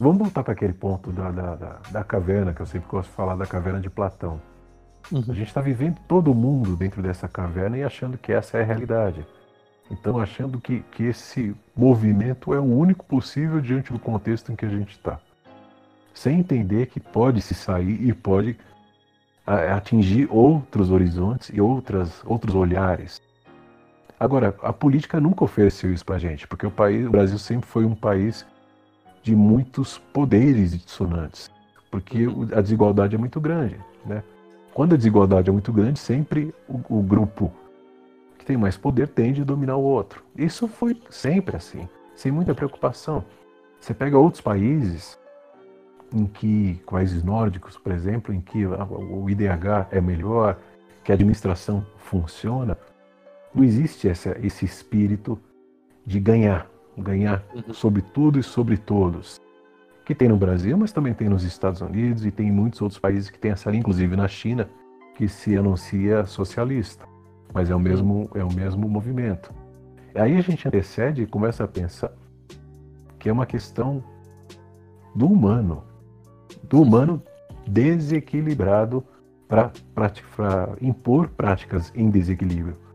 [0.01, 3.15] Vamos voltar para aquele ponto da, da, da, da caverna, que eu sempre gosto de
[3.15, 4.41] falar da caverna de Platão.
[5.13, 5.23] Uhum.
[5.29, 8.65] A gente está vivendo todo mundo dentro dessa caverna e achando que essa é a
[8.65, 9.25] realidade.
[9.89, 14.67] Então, achando que, que esse movimento é o único possível diante do contexto em que
[14.67, 15.21] a gente está.
[16.13, 18.59] Sem entender que pode se sair e pode
[19.47, 23.23] atingir outros horizontes e outras, outros olhares.
[24.19, 27.69] Agora, a política nunca ofereceu isso para a gente, porque o, país, o Brasil sempre
[27.69, 28.47] foi um país
[29.23, 31.51] de muitos poderes dissonantes,
[31.91, 33.79] porque a desigualdade é muito grande.
[34.07, 34.23] Né?
[34.73, 37.53] Quando a desigualdade é muito grande, sempre o, o grupo
[38.39, 40.23] que tem mais poder tende a dominar o outro.
[40.35, 43.23] Isso foi sempre assim, sem muita preocupação.
[43.81, 45.19] Você pega outros países
[46.15, 50.59] em que, países nórdicos, por exemplo, em que o IDH é melhor,
[51.05, 52.79] que a administração funciona,
[53.57, 55.39] não existe essa, esse espírito
[56.05, 57.73] de ganhar, ganhar uhum.
[57.73, 59.41] sobre tudo e sobre todos.
[60.05, 63.01] Que tem no Brasil, mas também tem nos Estados Unidos e tem em muitos outros
[63.01, 64.69] países que tem essa linha, inclusive na China,
[65.17, 67.07] que se anuncia socialista.
[67.53, 69.51] Mas é o mesmo, é o mesmo movimento.
[70.15, 72.13] Aí a gente antecede e começa a pensar
[73.19, 74.05] que é uma questão
[75.15, 75.83] do humano,
[76.69, 77.23] do humano
[77.67, 79.03] desequilibrado
[79.49, 79.73] para
[80.81, 82.86] impor práticas em desequilíbrio.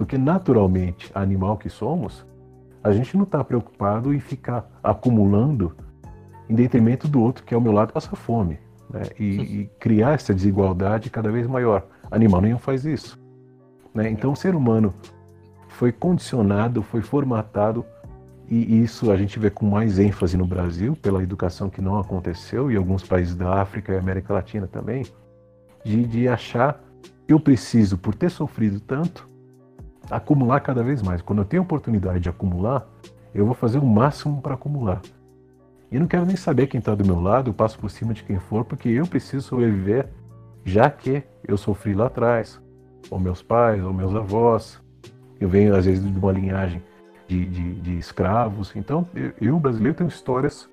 [0.00, 2.24] Porque naturalmente, animal que somos,
[2.82, 5.76] a gente não está preocupado em ficar acumulando
[6.48, 8.58] em detrimento do outro que ao meu lado passa fome.
[8.88, 9.02] Né?
[9.18, 11.86] E, e, criar essa desigualdade cada vez maior.
[12.10, 13.20] Animal nenhum faz isso.
[13.92, 14.08] Né?
[14.08, 14.94] Então o ser humano
[15.68, 17.84] foi condicionado, foi formatado,
[18.48, 22.70] e isso a gente vê com mais ênfase no Brasil, pela educação que não aconteceu,
[22.70, 25.04] e alguns países da África e América Latina também,
[25.84, 26.82] de, de achar
[27.28, 29.28] eu preciso, por ter sofrido tanto,
[30.10, 31.22] acumular cada vez mais.
[31.22, 32.86] Quando eu tenho oportunidade de acumular,
[33.34, 35.00] eu vou fazer o máximo para acumular.
[35.90, 38.22] E não quero nem saber quem está do meu lado, eu passo por cima de
[38.22, 40.08] quem for, porque eu preciso sobreviver,
[40.64, 42.60] já que eu sofri lá atrás,
[43.10, 44.80] ou meus pais, ou meus avós.
[45.40, 46.82] Eu venho, às vezes, de uma linhagem
[47.26, 48.74] de, de, de escravos.
[48.76, 50.68] Então, eu, eu, brasileiro, tenho histórias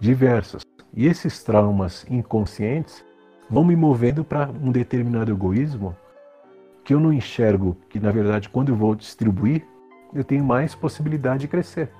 [0.00, 0.62] diversas.
[0.94, 3.04] E esses traumas inconscientes
[3.50, 5.94] vão me movendo para um determinado egoísmo
[6.86, 9.66] que eu não enxergo que, na verdade, quando eu vou distribuir,
[10.14, 11.90] eu tenho mais possibilidade de crescer.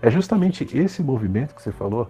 [0.00, 2.08] É justamente esse movimento que você falou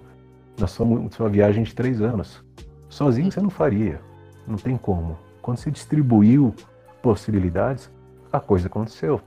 [0.60, 2.44] na sua, sua viagem de três anos.
[2.90, 4.02] Sozinho você não faria,
[4.46, 5.16] não tem como.
[5.40, 6.54] Quando você distribuiu
[7.00, 7.90] possibilidades,
[8.30, 9.18] a coisa aconteceu.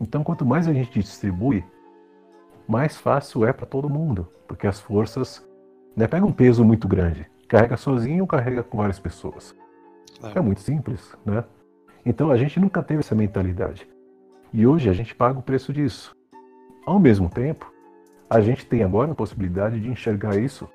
[0.00, 1.64] Então, quanto mais a gente distribui,
[2.66, 5.48] mais fácil é para todo mundo, porque as forças
[5.94, 7.30] né, pegam um peso muito grande.
[7.46, 9.54] Carrega sozinho ou carrega com várias pessoas.
[10.34, 11.44] É muito simples, né?
[12.04, 13.86] Então a gente nunca teve essa mentalidade.
[14.52, 16.14] E hoje a gente paga o preço disso.
[16.86, 17.70] Ao mesmo tempo,
[18.30, 20.68] a gente tem agora a possibilidade de enxergar isso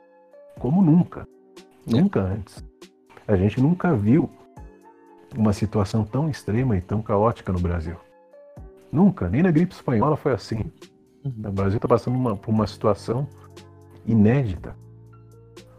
[0.59, 1.27] como nunca.
[1.87, 1.91] É.
[1.91, 2.63] Nunca antes.
[3.27, 4.29] A gente nunca viu
[5.35, 7.95] uma situação tão extrema e tão caótica no Brasil.
[8.91, 10.71] Nunca, nem na gripe espanhola foi assim.
[11.25, 11.33] Uhum.
[11.47, 13.27] O Brasil está passando uma, por uma situação
[14.05, 14.75] inédita.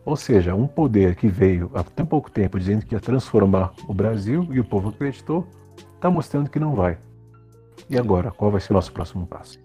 [0.05, 3.95] Ou seja, um poder que veio há tão pouco tempo dizendo que ia transformar o
[3.95, 5.47] Brasil e o povo acreditou,
[5.95, 6.99] está mostrando que não vai.
[7.89, 9.59] E agora, qual vai ser o nosso próximo passo?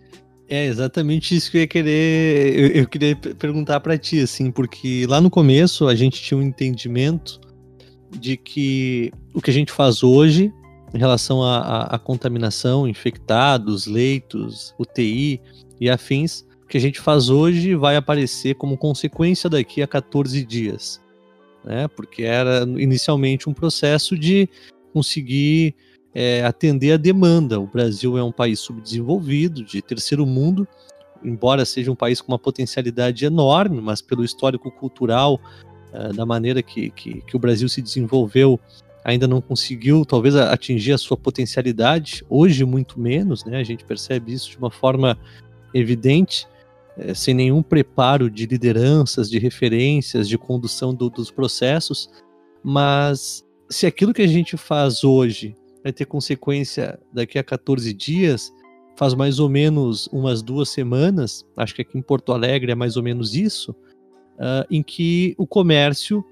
[0.48, 2.60] É exatamente isso que eu ia querer.
[2.60, 6.42] Eu, eu queria perguntar para ti, assim, porque lá no começo a gente tinha um
[6.42, 7.40] entendimento
[8.18, 10.52] de que o que a gente faz hoje
[10.92, 15.40] em relação à contaminação, infectados, leitos, UTI
[15.80, 21.02] e afins, que a gente faz hoje vai aparecer como consequência daqui a 14 dias.
[21.66, 21.88] Né?
[21.88, 24.48] Porque era inicialmente um processo de
[24.94, 25.76] conseguir
[26.14, 27.60] é, atender a demanda.
[27.60, 30.68] O Brasil é um país subdesenvolvido, de terceiro mundo,
[31.24, 35.42] embora seja um país com uma potencialidade enorme, mas pelo histórico cultural,
[35.92, 38.60] é, da maneira que, que, que o Brasil se desenvolveu,
[39.04, 43.58] ainda não conseguiu talvez atingir a sua potencialidade, hoje muito menos, né?
[43.58, 45.18] A gente percebe isso de uma forma
[45.74, 46.48] evidente,
[47.00, 52.10] é, sem nenhum preparo de lideranças, de referências, de condução do, dos processos,
[52.64, 58.52] mas se aquilo que a gente faz hoje vai ter consequência daqui a 14 dias,
[58.98, 62.98] faz mais ou menos umas duas semanas, acho que aqui em Porto Alegre é mais
[62.98, 66.24] ou menos isso, uh, em que o comércio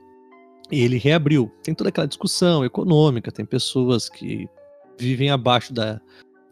[0.70, 1.50] ele reabriu.
[1.64, 4.50] Tem toda aquela discussão econômica, tem pessoas que
[5.00, 6.02] vivem abaixo da,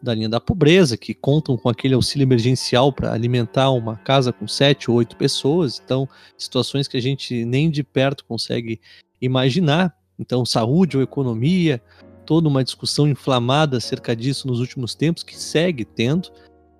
[0.06, 4.46] da linha da pobreza, que contam com aquele auxílio emergencial para alimentar uma casa com
[4.48, 5.82] sete ou oito pessoas.
[5.84, 8.80] Então, situações que a gente nem de perto consegue
[9.20, 9.94] imaginar.
[10.18, 11.82] Então, saúde ou economia,
[12.24, 16.26] toda uma discussão inflamada acerca disso nos últimos tempos, que segue tendo.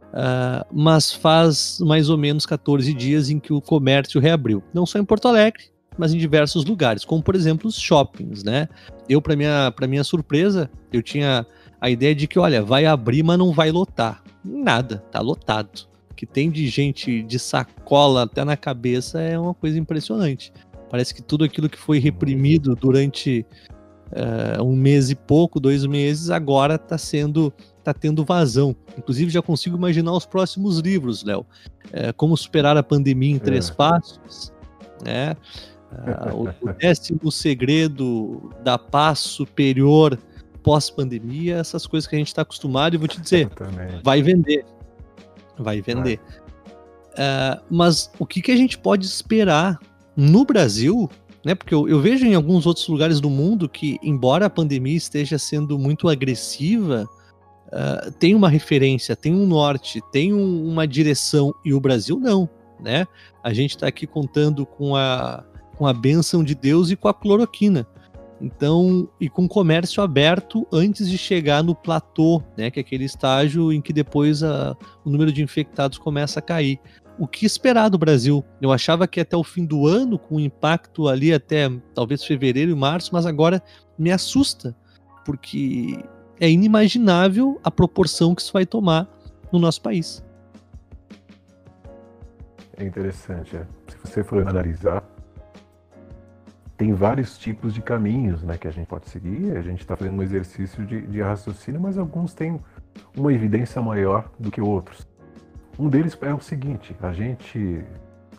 [0.07, 4.63] Uh, mas faz mais ou menos 14 dias em que o comércio reabriu.
[4.73, 5.65] Não só em Porto Alegre,
[5.99, 8.69] mas em diversos lugares, como por exemplo os shoppings, né?
[9.09, 11.47] Eu, para minha, minha surpresa, eu tinha
[11.81, 14.23] a ideia de que, olha, vai abrir, mas não vai lotar.
[14.45, 15.89] Nada, tá lotado.
[16.11, 20.53] O que tem de gente de sacola até na cabeça é uma coisa impressionante.
[20.91, 23.45] Parece que tudo aquilo que foi reprimido durante
[24.13, 27.53] uh, um mês e pouco, dois meses, agora está sendo
[27.83, 28.75] tá tendo vazão.
[28.99, 31.47] Inclusive, já consigo imaginar os próximos livros, Léo.
[31.93, 33.75] É, como superar a pandemia em três é.
[33.75, 34.53] passos,
[35.05, 35.37] né?
[35.93, 40.19] Ah, o, décimo segredo da paz superior
[40.67, 43.49] pós-pandemia, essas coisas que a gente está acostumado, e vou te dizer,
[44.03, 44.65] vai vender.
[45.57, 46.19] Vai vender.
[47.13, 49.79] Uh, mas o que, que a gente pode esperar
[50.17, 51.09] no Brasil,
[51.45, 51.55] né?
[51.55, 55.39] Porque eu, eu, vejo em alguns outros lugares do mundo que, embora a pandemia esteja
[55.39, 57.09] sendo muito agressiva,
[57.69, 62.49] uh, tem uma referência, tem um norte, tem um, uma direção, e o Brasil não,
[62.81, 63.07] né?
[63.41, 65.45] A gente está aqui contando com a,
[65.77, 67.87] com a bênção de Deus e com a cloroquina.
[68.41, 73.73] Então, e com comércio aberto antes de chegar no platô, né, que é aquele estágio
[73.73, 76.79] em que depois a, o número de infectados começa a cair.
[77.19, 78.45] O que esperar do Brasil?
[78.61, 82.75] Eu achava que até o fim do ano, com impacto ali até talvez fevereiro e
[82.75, 83.63] março, mas agora
[83.99, 84.77] me assusta,
[85.25, 85.99] porque
[86.39, 89.09] é inimaginável a proporção que isso vai tomar
[89.51, 90.23] no nosso país.
[92.77, 93.67] É interessante, é.
[93.89, 95.03] se você for analisar
[96.77, 99.57] tem vários tipos de caminhos né, que a gente pode seguir.
[99.57, 102.61] A gente está fazendo um exercício de, de, raciocínio, mas alguns têm
[103.17, 105.07] uma evidência maior do que outros.
[105.79, 107.85] Um deles é o seguinte: a gente.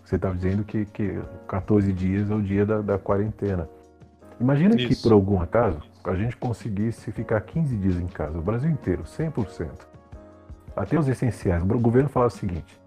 [0.04, 1.20] Você estava dizendo que, que
[1.50, 3.68] 14 dias é o dia da, da quarentena.
[4.40, 4.88] Imagina Isso.
[4.88, 9.04] que, por algum acaso, a gente conseguisse ficar 15 dias em casa, o Brasil inteiro,
[9.04, 9.70] 100%.
[10.76, 11.62] Até os essenciais.
[11.62, 12.80] O governo fala o seguinte: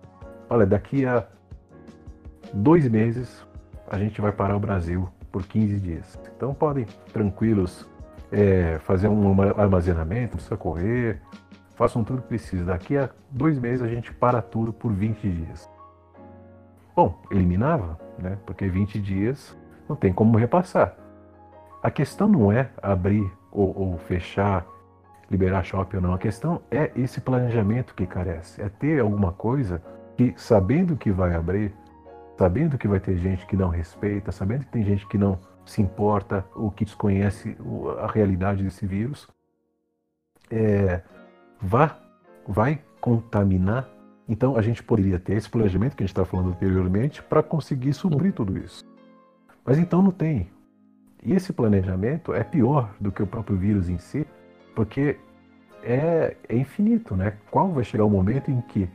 [0.48, 1.26] olha, daqui a
[2.54, 3.44] dois meses
[3.90, 6.18] a gente vai parar o Brasil por 15 dias.
[6.36, 7.88] Então podem, tranquilos,
[8.32, 11.20] é, fazer um armazenamento, não precisa correr,
[11.74, 12.64] façam tudo que precisa.
[12.64, 15.68] Daqui a dois meses a gente para tudo por 20 dias.
[16.94, 18.36] Bom, eliminava, né?
[18.44, 19.56] Porque 20 dias
[19.88, 20.94] não tem como repassar.
[21.82, 24.66] A questão não é abrir ou, ou fechar,
[25.30, 26.14] liberar shopping ou não.
[26.14, 28.60] A questão é esse planejamento que carece.
[28.60, 29.82] É ter alguma coisa
[30.16, 31.74] que, sabendo que vai abrir,
[32.40, 35.82] sabendo que vai ter gente que não respeita, sabendo que tem gente que não se
[35.82, 37.54] importa ou que desconhece
[37.98, 39.28] a realidade desse vírus,
[40.50, 41.02] é,
[41.60, 41.98] vá,
[42.48, 43.86] vai contaminar.
[44.26, 47.92] Então a gente poderia ter esse planejamento que a gente estava falando anteriormente para conseguir
[47.92, 48.86] suprir tudo isso.
[49.62, 50.48] Mas então não tem.
[51.22, 54.26] E esse planejamento é pior do que o próprio vírus em si,
[54.74, 55.18] porque
[55.82, 57.34] é, é infinito, né?
[57.50, 58.88] Qual vai chegar o momento em que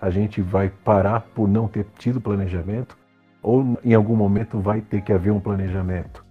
[0.00, 2.96] a gente vai parar por não ter tido planejamento?
[3.42, 6.24] Ou em algum momento vai ter que haver um planejamento?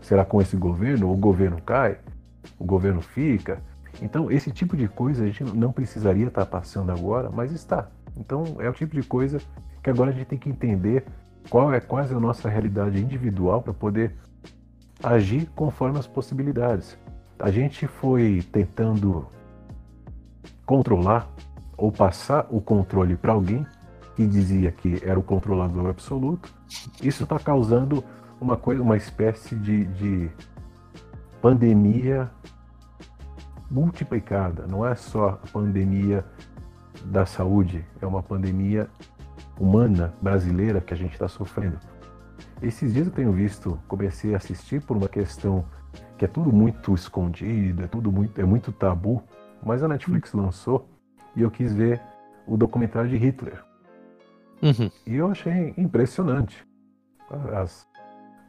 [0.00, 1.12] Será com esse governo?
[1.12, 1.98] O governo cai?
[2.58, 3.62] O governo fica?
[4.00, 7.88] Então, esse tipo de coisa a gente não precisaria estar passando agora, mas está.
[8.16, 9.40] Então, é o tipo de coisa
[9.82, 11.04] que agora a gente tem que entender
[11.48, 14.14] qual é quase a nossa realidade individual para poder
[15.02, 16.98] agir conforme as possibilidades.
[17.38, 19.26] A gente foi tentando
[20.66, 21.28] controlar
[21.80, 23.66] ou passar o controle para alguém
[24.14, 26.52] que dizia que era o controlador absoluto.
[27.02, 28.04] Isso está causando
[28.38, 30.30] uma coisa, uma espécie de, de
[31.40, 32.30] pandemia
[33.70, 34.66] multiplicada.
[34.66, 36.22] Não é só a pandemia
[37.06, 38.86] da saúde, é uma pandemia
[39.58, 41.78] humana brasileira que a gente está sofrendo.
[42.60, 45.64] Esses dias eu tenho visto, comecei a assistir por uma questão
[46.18, 49.22] que é tudo muito escondido, é tudo muito, é muito tabu,
[49.64, 50.89] mas a Netflix lançou
[51.36, 52.00] e eu quis ver
[52.46, 53.62] o documentário de Hitler.
[54.62, 54.90] Uhum.
[55.06, 56.66] E eu achei impressionante
[57.52, 57.86] as,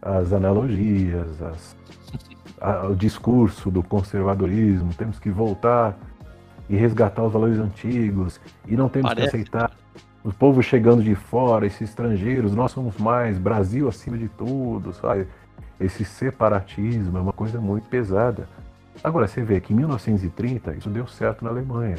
[0.01, 1.75] as analogias, as,
[2.59, 4.93] a, o discurso do conservadorismo.
[4.93, 5.97] Temos que voltar
[6.69, 9.29] e resgatar os valores antigos e não temos Parece.
[9.29, 9.71] que aceitar
[10.23, 15.27] o povo chegando de fora, esses estrangeiros, nós somos mais, Brasil acima de tudo, sabe?
[15.79, 18.47] Esse separatismo é uma coisa muito pesada.
[19.03, 21.95] Agora, você vê que em 1930 isso deu certo na Alemanha.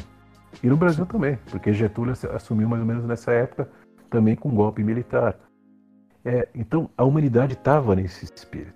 [0.61, 3.69] E no Brasil também, porque Getúlio assumiu mais ou menos nessa época,
[4.09, 5.37] também com golpe militar.
[6.23, 8.73] É, então, a humanidade estava nesse espírito.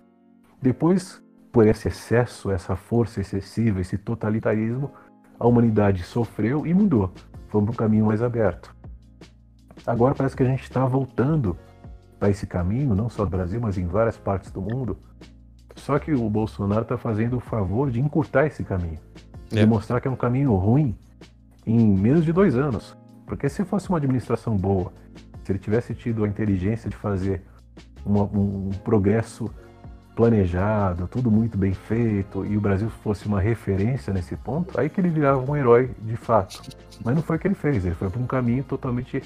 [0.61, 1.21] Depois,
[1.51, 4.91] por esse excesso, essa força excessiva, esse totalitarismo,
[5.39, 7.11] a humanidade sofreu e mudou.
[7.49, 8.75] Fomos para um caminho mais aberto.
[9.86, 11.57] Agora parece que a gente está voltando
[12.19, 14.97] para esse caminho, não só no Brasil, mas em várias partes do mundo.
[15.75, 18.99] Só que o Bolsonaro está fazendo o favor de encurtar esse caminho,
[19.51, 19.61] é.
[19.61, 20.97] de mostrar que é um caminho ruim
[21.68, 22.97] em menos de dois anos.
[23.26, 24.93] Porque se fosse uma administração boa,
[25.43, 27.43] se ele tivesse tido a inteligência de fazer
[28.05, 29.53] uma, um, progresso
[30.15, 34.99] planejado, tudo muito bem feito, e o Brasil fosse uma referência nesse ponto, aí que
[34.99, 36.61] ele virava um herói de fato.
[37.03, 39.22] Mas não foi o que ele fez, ele foi para um caminho totalmente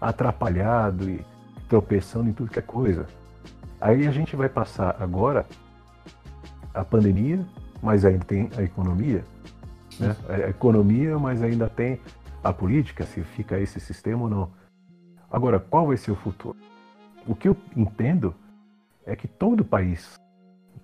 [0.00, 1.24] atrapalhado e
[1.68, 3.06] tropeçando em tudo que é coisa.
[3.80, 5.46] Aí a gente vai passar agora
[6.72, 7.40] a pandemia,
[7.82, 9.24] mas ainda tem a economia,
[9.98, 10.16] né?
[10.28, 12.00] A economia, mas ainda tem
[12.42, 14.50] a política, se fica esse sistema ou não.
[15.30, 16.56] Agora, qual vai ser o futuro?
[17.26, 18.34] O que eu entendo
[19.04, 20.18] é que todo país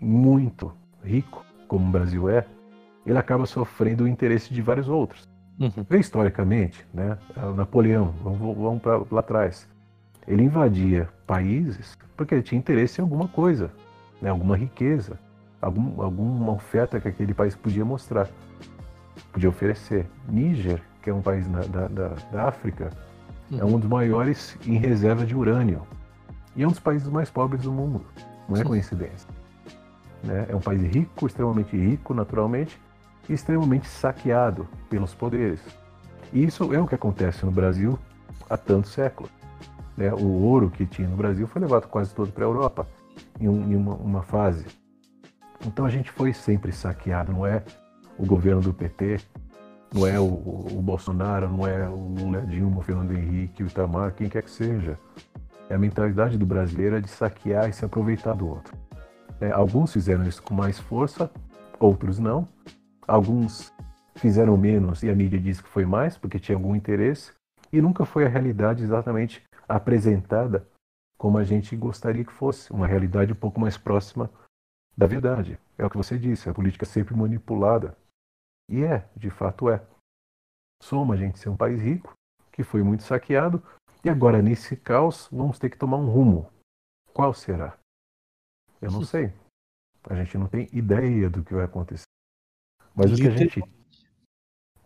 [0.01, 2.45] muito rico, como o Brasil é,
[3.07, 5.31] ele acaba sofrendo o interesse de vários outros.
[5.61, 5.99] Uhum.
[5.99, 7.17] historicamente, né,
[7.55, 9.69] Napoleão, vamos, vamos para lá atrás,
[10.27, 13.71] ele invadia países porque ele tinha interesse em alguma coisa,
[14.21, 15.19] né, alguma riqueza,
[15.61, 18.29] algum, alguma oferta que aquele país podia mostrar.
[19.33, 20.07] Podia oferecer.
[20.29, 22.91] Níger, que é um país na, da, da, da, África,
[23.51, 23.59] uhum.
[23.59, 25.83] é um dos maiores em reserva de urânio.
[26.55, 28.05] E é um dos países mais pobres do mundo.
[28.49, 29.29] Não é coincidência.
[30.23, 30.47] Né?
[30.49, 32.81] É um país rico, extremamente rico naturalmente,
[33.29, 35.61] e extremamente saqueado pelos poderes.
[36.33, 37.99] E isso é o que acontece no Brasil
[38.49, 39.31] há tantos séculos.
[39.97, 40.13] Né?
[40.13, 42.87] O ouro que tinha no Brasil foi levado quase todo para a Europa
[43.41, 44.67] em, um, em uma, uma, fase.
[45.67, 47.63] Então a gente foi sempre saqueado, não é
[48.23, 49.19] o governo do PT,
[49.93, 54.15] não é o, o, Bolsonaro, não é o Lula, Dilma, o Fernando Henrique, o Itamar,
[54.15, 54.97] quem quer que seja.
[55.69, 58.77] É a mentalidade do brasileiro é de saquear e se aproveitar do outro.
[59.41, 61.29] É, alguns fizeram isso com mais força,
[61.81, 62.47] outros não.
[63.09, 63.73] Alguns
[64.15, 67.33] fizeram menos e a mídia diz que foi mais porque tinha algum interesse.
[67.73, 70.65] E nunca foi a realidade exatamente apresentada
[71.19, 74.31] como a gente gostaria que fosse, uma realidade um pouco mais próxima
[74.97, 75.59] da verdade.
[75.77, 77.97] É o que você disse, a política é sempre manipulada.
[78.73, 79.87] E é, de fato é.
[80.83, 82.15] Soma a gente ser um país rico,
[82.51, 83.63] que foi muito saqueado,
[84.03, 86.51] e agora nesse caos vamos ter que tomar um rumo.
[87.13, 87.79] Qual será?
[88.81, 89.31] Eu não sei.
[90.05, 92.07] A gente não tem ideia do que vai acontecer.
[92.97, 93.61] Mas o que a gente.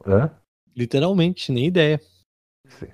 [0.04, 0.36] Hã?
[0.74, 2.00] Literalmente, nem ideia.
[2.66, 2.88] Sim.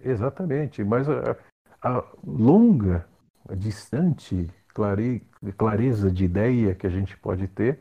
[0.00, 0.82] Exatamente.
[0.82, 1.38] Mas a,
[1.80, 3.08] a longa,
[3.48, 5.20] a distante clare,
[5.56, 7.80] clareza de ideia que a gente pode ter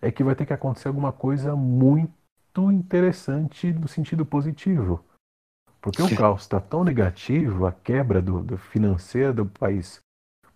[0.00, 5.04] é que vai ter que acontecer alguma coisa muito interessante no sentido positivo.
[5.80, 10.00] Porque o caos está tão negativo, a quebra do, do financeira do país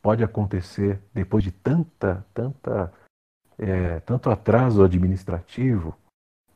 [0.03, 2.93] pode acontecer depois de tanta, tanta,
[3.57, 5.97] é, tanto atraso administrativo,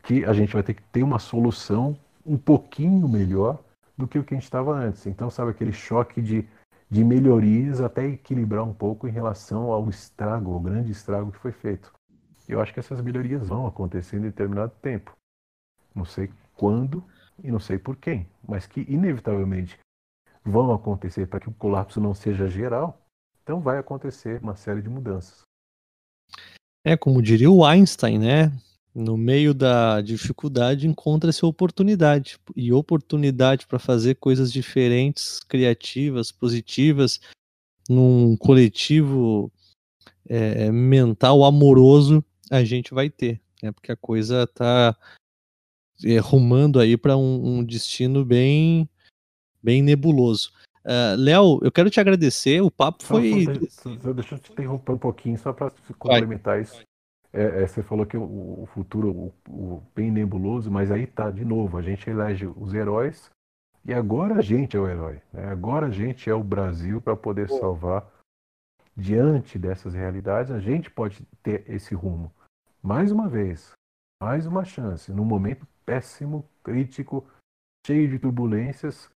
[0.02, 3.62] que a gente vai ter que ter uma solução um pouquinho melhor
[3.96, 5.06] do que o que a gente estava antes.
[5.06, 6.46] Então, sabe aquele choque de,
[6.90, 11.52] de melhorias até equilibrar um pouco em relação ao estrago, ao grande estrago que foi
[11.52, 11.95] feito.
[12.48, 15.16] Eu acho que essas melhorias vão acontecer em determinado tempo.
[15.94, 17.02] Não sei quando
[17.42, 19.78] e não sei por quem, mas que inevitavelmente
[20.44, 23.00] vão acontecer para que o colapso não seja geral.
[23.42, 25.42] Então vai acontecer uma série de mudanças.
[26.84, 28.52] É, como diria o Einstein, né?
[28.94, 32.38] No meio da dificuldade encontra-se oportunidade.
[32.54, 37.20] E oportunidade para fazer coisas diferentes, criativas, positivas,
[37.88, 39.52] num coletivo
[40.28, 43.40] é, mental amoroso, a gente vai ter.
[43.62, 43.72] Né?
[43.72, 44.96] Porque a coisa está
[46.04, 48.88] é, rumando aí para um, um, destino bem,
[49.62, 50.52] bem nebuloso.
[50.84, 52.60] Uh, Léo, eu quero te agradecer.
[52.60, 53.44] O papo foi.
[53.68, 56.80] Só, deixa eu te interromper um pouquinho, só para complementar isso.
[57.32, 61.30] É, é, você falou que o, o futuro o, o, bem nebuloso, mas aí tá
[61.30, 61.76] de novo.
[61.76, 63.30] A gente elege os heróis
[63.84, 65.20] e agora a gente é o herói.
[65.32, 65.46] Né?
[65.48, 68.06] Agora a gente é o Brasil para poder salvar.
[68.96, 72.32] Diante dessas realidades, a gente pode ter esse rumo.
[72.82, 73.72] Mais uma vez,
[74.22, 77.28] mais uma chance, num momento péssimo, crítico,
[77.86, 79.10] cheio de turbulências,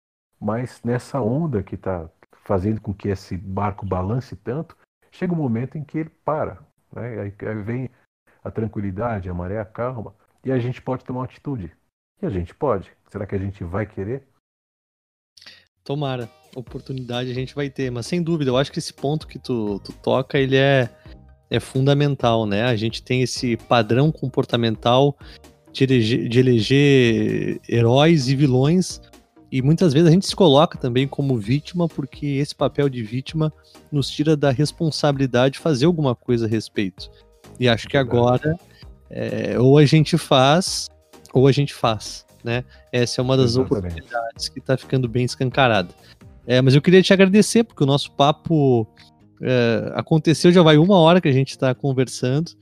[0.41, 4.77] mas nessa onda que está fazendo com que esse barco balance tanto,
[5.11, 6.59] chega um momento em que ele para.
[6.93, 7.21] Né?
[7.21, 7.91] Aí, aí vem
[8.43, 11.77] a tranquilidade, a maré calma, e a gente pode tomar uma atitude.
[12.23, 12.91] E a gente pode.
[13.09, 14.27] Será que a gente vai querer?
[15.87, 16.29] Tomara.
[16.55, 19.79] Oportunidade a gente vai ter, mas sem dúvida, eu acho que esse ponto que tu,
[19.85, 20.91] tu toca, ele é,
[21.49, 22.65] é fundamental, né?
[22.65, 25.17] A gente tem esse padrão comportamental
[25.73, 29.01] de eleger, de eleger heróis e vilões
[29.51, 33.53] e muitas vezes a gente se coloca também como vítima, porque esse papel de vítima
[33.93, 37.11] nos tira da responsabilidade de fazer alguma coisa a respeito.
[37.59, 38.59] E acho que agora
[39.09, 40.89] é, ou a gente faz,
[41.33, 42.26] ou a gente faz.
[42.47, 42.63] Né?
[42.93, 43.87] Essa é uma das Exatamente.
[43.89, 45.89] oportunidades que está ficando bem escancarada.
[46.47, 48.87] É, mas eu queria te agradecer, porque o nosso papo
[49.43, 52.53] é, aconteceu, já vai uma hora que a gente está conversando.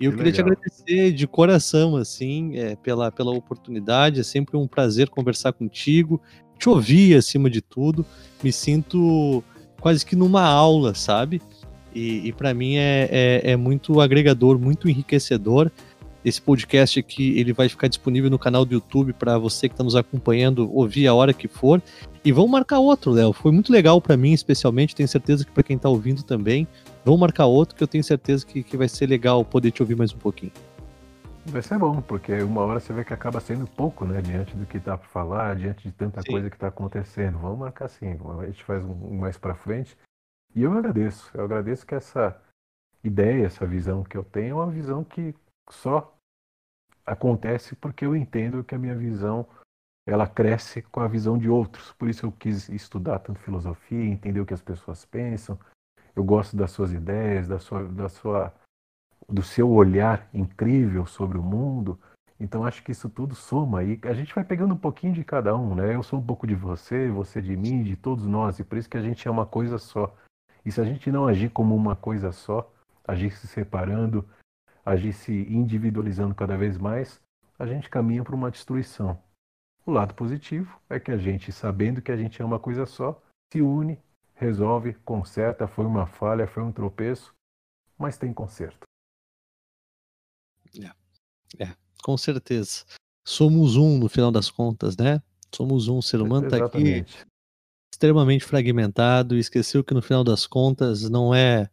[0.00, 0.46] E eu que queria legal.
[0.46, 4.20] te agradecer de coração, assim, é, pela, pela oportunidade.
[4.20, 6.22] É sempre um prazer conversar contigo,
[6.56, 8.06] te ouvir acima de tudo.
[8.44, 9.42] Me sinto
[9.80, 11.42] quase que numa aula, sabe?
[11.92, 15.68] E, e para mim é, é, é, muito agregador, muito enriquecedor.
[16.24, 19.82] Esse podcast aqui ele vai ficar disponível no canal do YouTube para você que está
[19.82, 21.82] nos acompanhando ouvir a hora que for.
[22.24, 23.32] E vamos marcar outro, Léo.
[23.32, 24.94] Foi muito legal para mim, especialmente.
[24.94, 26.68] Tenho certeza que para quem está ouvindo também.
[27.04, 29.96] Vamos marcar outro que eu tenho certeza que, que vai ser legal poder te ouvir
[29.96, 30.52] mais um pouquinho.
[31.46, 34.22] Vai ser bom, porque uma hora você vê que acaba sendo pouco, né?
[34.22, 36.30] Diante do que dá para falar, diante de tanta sim.
[36.30, 37.36] coisa que está acontecendo.
[37.38, 38.16] Vamos marcar sim.
[38.40, 39.98] A gente faz um mais para frente.
[40.54, 41.28] E eu agradeço.
[41.34, 42.40] Eu agradeço que essa
[43.02, 45.34] ideia, essa visão que eu tenho é uma visão que
[45.70, 46.16] só
[47.04, 49.46] acontece porque eu entendo que a minha visão
[50.06, 51.92] ela cresce com a visão de outros.
[51.92, 55.58] Por isso eu quis estudar tanto filosofia, entender o que as pessoas pensam,
[56.14, 58.52] eu gosto das suas ideias, da sua, da sua,
[59.28, 61.98] do seu olhar incrível sobre o mundo.
[62.38, 65.56] Então acho que isso tudo soma e a gente vai pegando um pouquinho de cada
[65.56, 65.94] um, né?
[65.94, 68.90] Eu sou um pouco de você, você de mim, de todos nós, e por isso
[68.90, 70.14] que a gente é uma coisa só.
[70.64, 72.70] E se a gente não agir como uma coisa só,
[73.06, 74.28] agir se separando,
[74.84, 77.20] agir se individualizando cada vez mais,
[77.58, 79.18] a gente caminha para uma destruição.
[79.84, 83.20] O lado positivo é que a gente, sabendo que a gente é uma coisa só,
[83.52, 83.98] se une,
[84.34, 87.34] resolve, conserta, foi uma falha, foi um tropeço,
[87.98, 88.86] mas tem conserto.
[90.80, 92.84] É, é com certeza.
[93.24, 95.22] Somos um no final das contas, né?
[95.54, 95.98] Somos um.
[95.98, 97.04] O ser humano está aqui
[97.92, 101.70] extremamente fragmentado e esqueceu que no final das contas não é.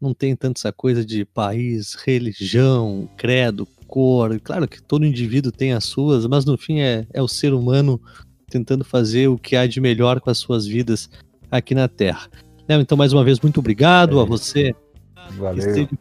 [0.00, 4.38] Não tem tanto essa coisa de país, religião, credo, cor.
[4.40, 8.00] Claro que todo indivíduo tem as suas, mas no fim é, é o ser humano
[8.48, 11.10] tentando fazer o que há de melhor com as suas vidas
[11.50, 12.28] aqui na Terra.
[12.68, 14.74] Então, mais uma vez, muito obrigado é a você
[15.36, 15.62] Valeu.
[15.62, 15.98] que esteve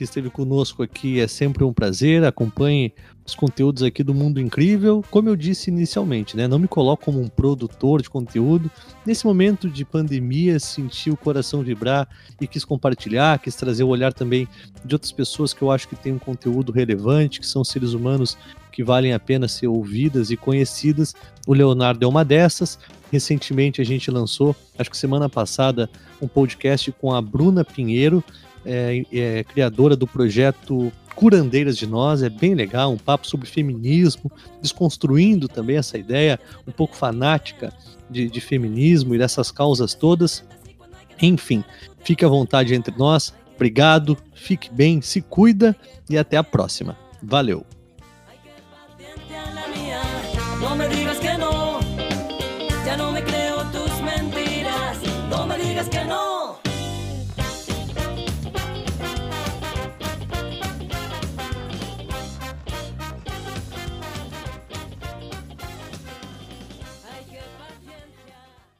[0.00, 1.20] que esteve conosco aqui.
[1.20, 2.24] É sempre um prazer.
[2.24, 2.94] Acompanhe
[3.30, 5.04] os conteúdos aqui do Mundo Incrível.
[5.10, 6.46] Como eu disse inicialmente, né?
[6.46, 8.70] Não me coloco como um produtor de conteúdo.
[9.06, 12.08] Nesse momento de pandemia, senti o coração vibrar
[12.40, 14.48] e quis compartilhar, quis trazer o olhar também
[14.84, 18.36] de outras pessoas que eu acho que têm um conteúdo relevante, que são seres humanos
[18.72, 21.14] que valem a pena ser ouvidas e conhecidas.
[21.46, 22.78] O Leonardo é uma dessas.
[23.10, 25.88] Recentemente a gente lançou, acho que semana passada,
[26.20, 28.22] um podcast com a Bruna Pinheiro
[28.64, 34.32] é, é criadora do projeto Curandeiras de Nós, é bem legal, um papo sobre feminismo,
[34.62, 37.70] desconstruindo também essa ideia um pouco fanática
[38.08, 40.42] de, de feminismo e dessas causas todas.
[41.20, 41.62] Enfim,
[42.02, 43.34] fique à vontade entre nós.
[43.54, 45.76] Obrigado, fique bem, se cuida
[46.08, 46.96] e até a próxima.
[47.22, 47.66] Valeu!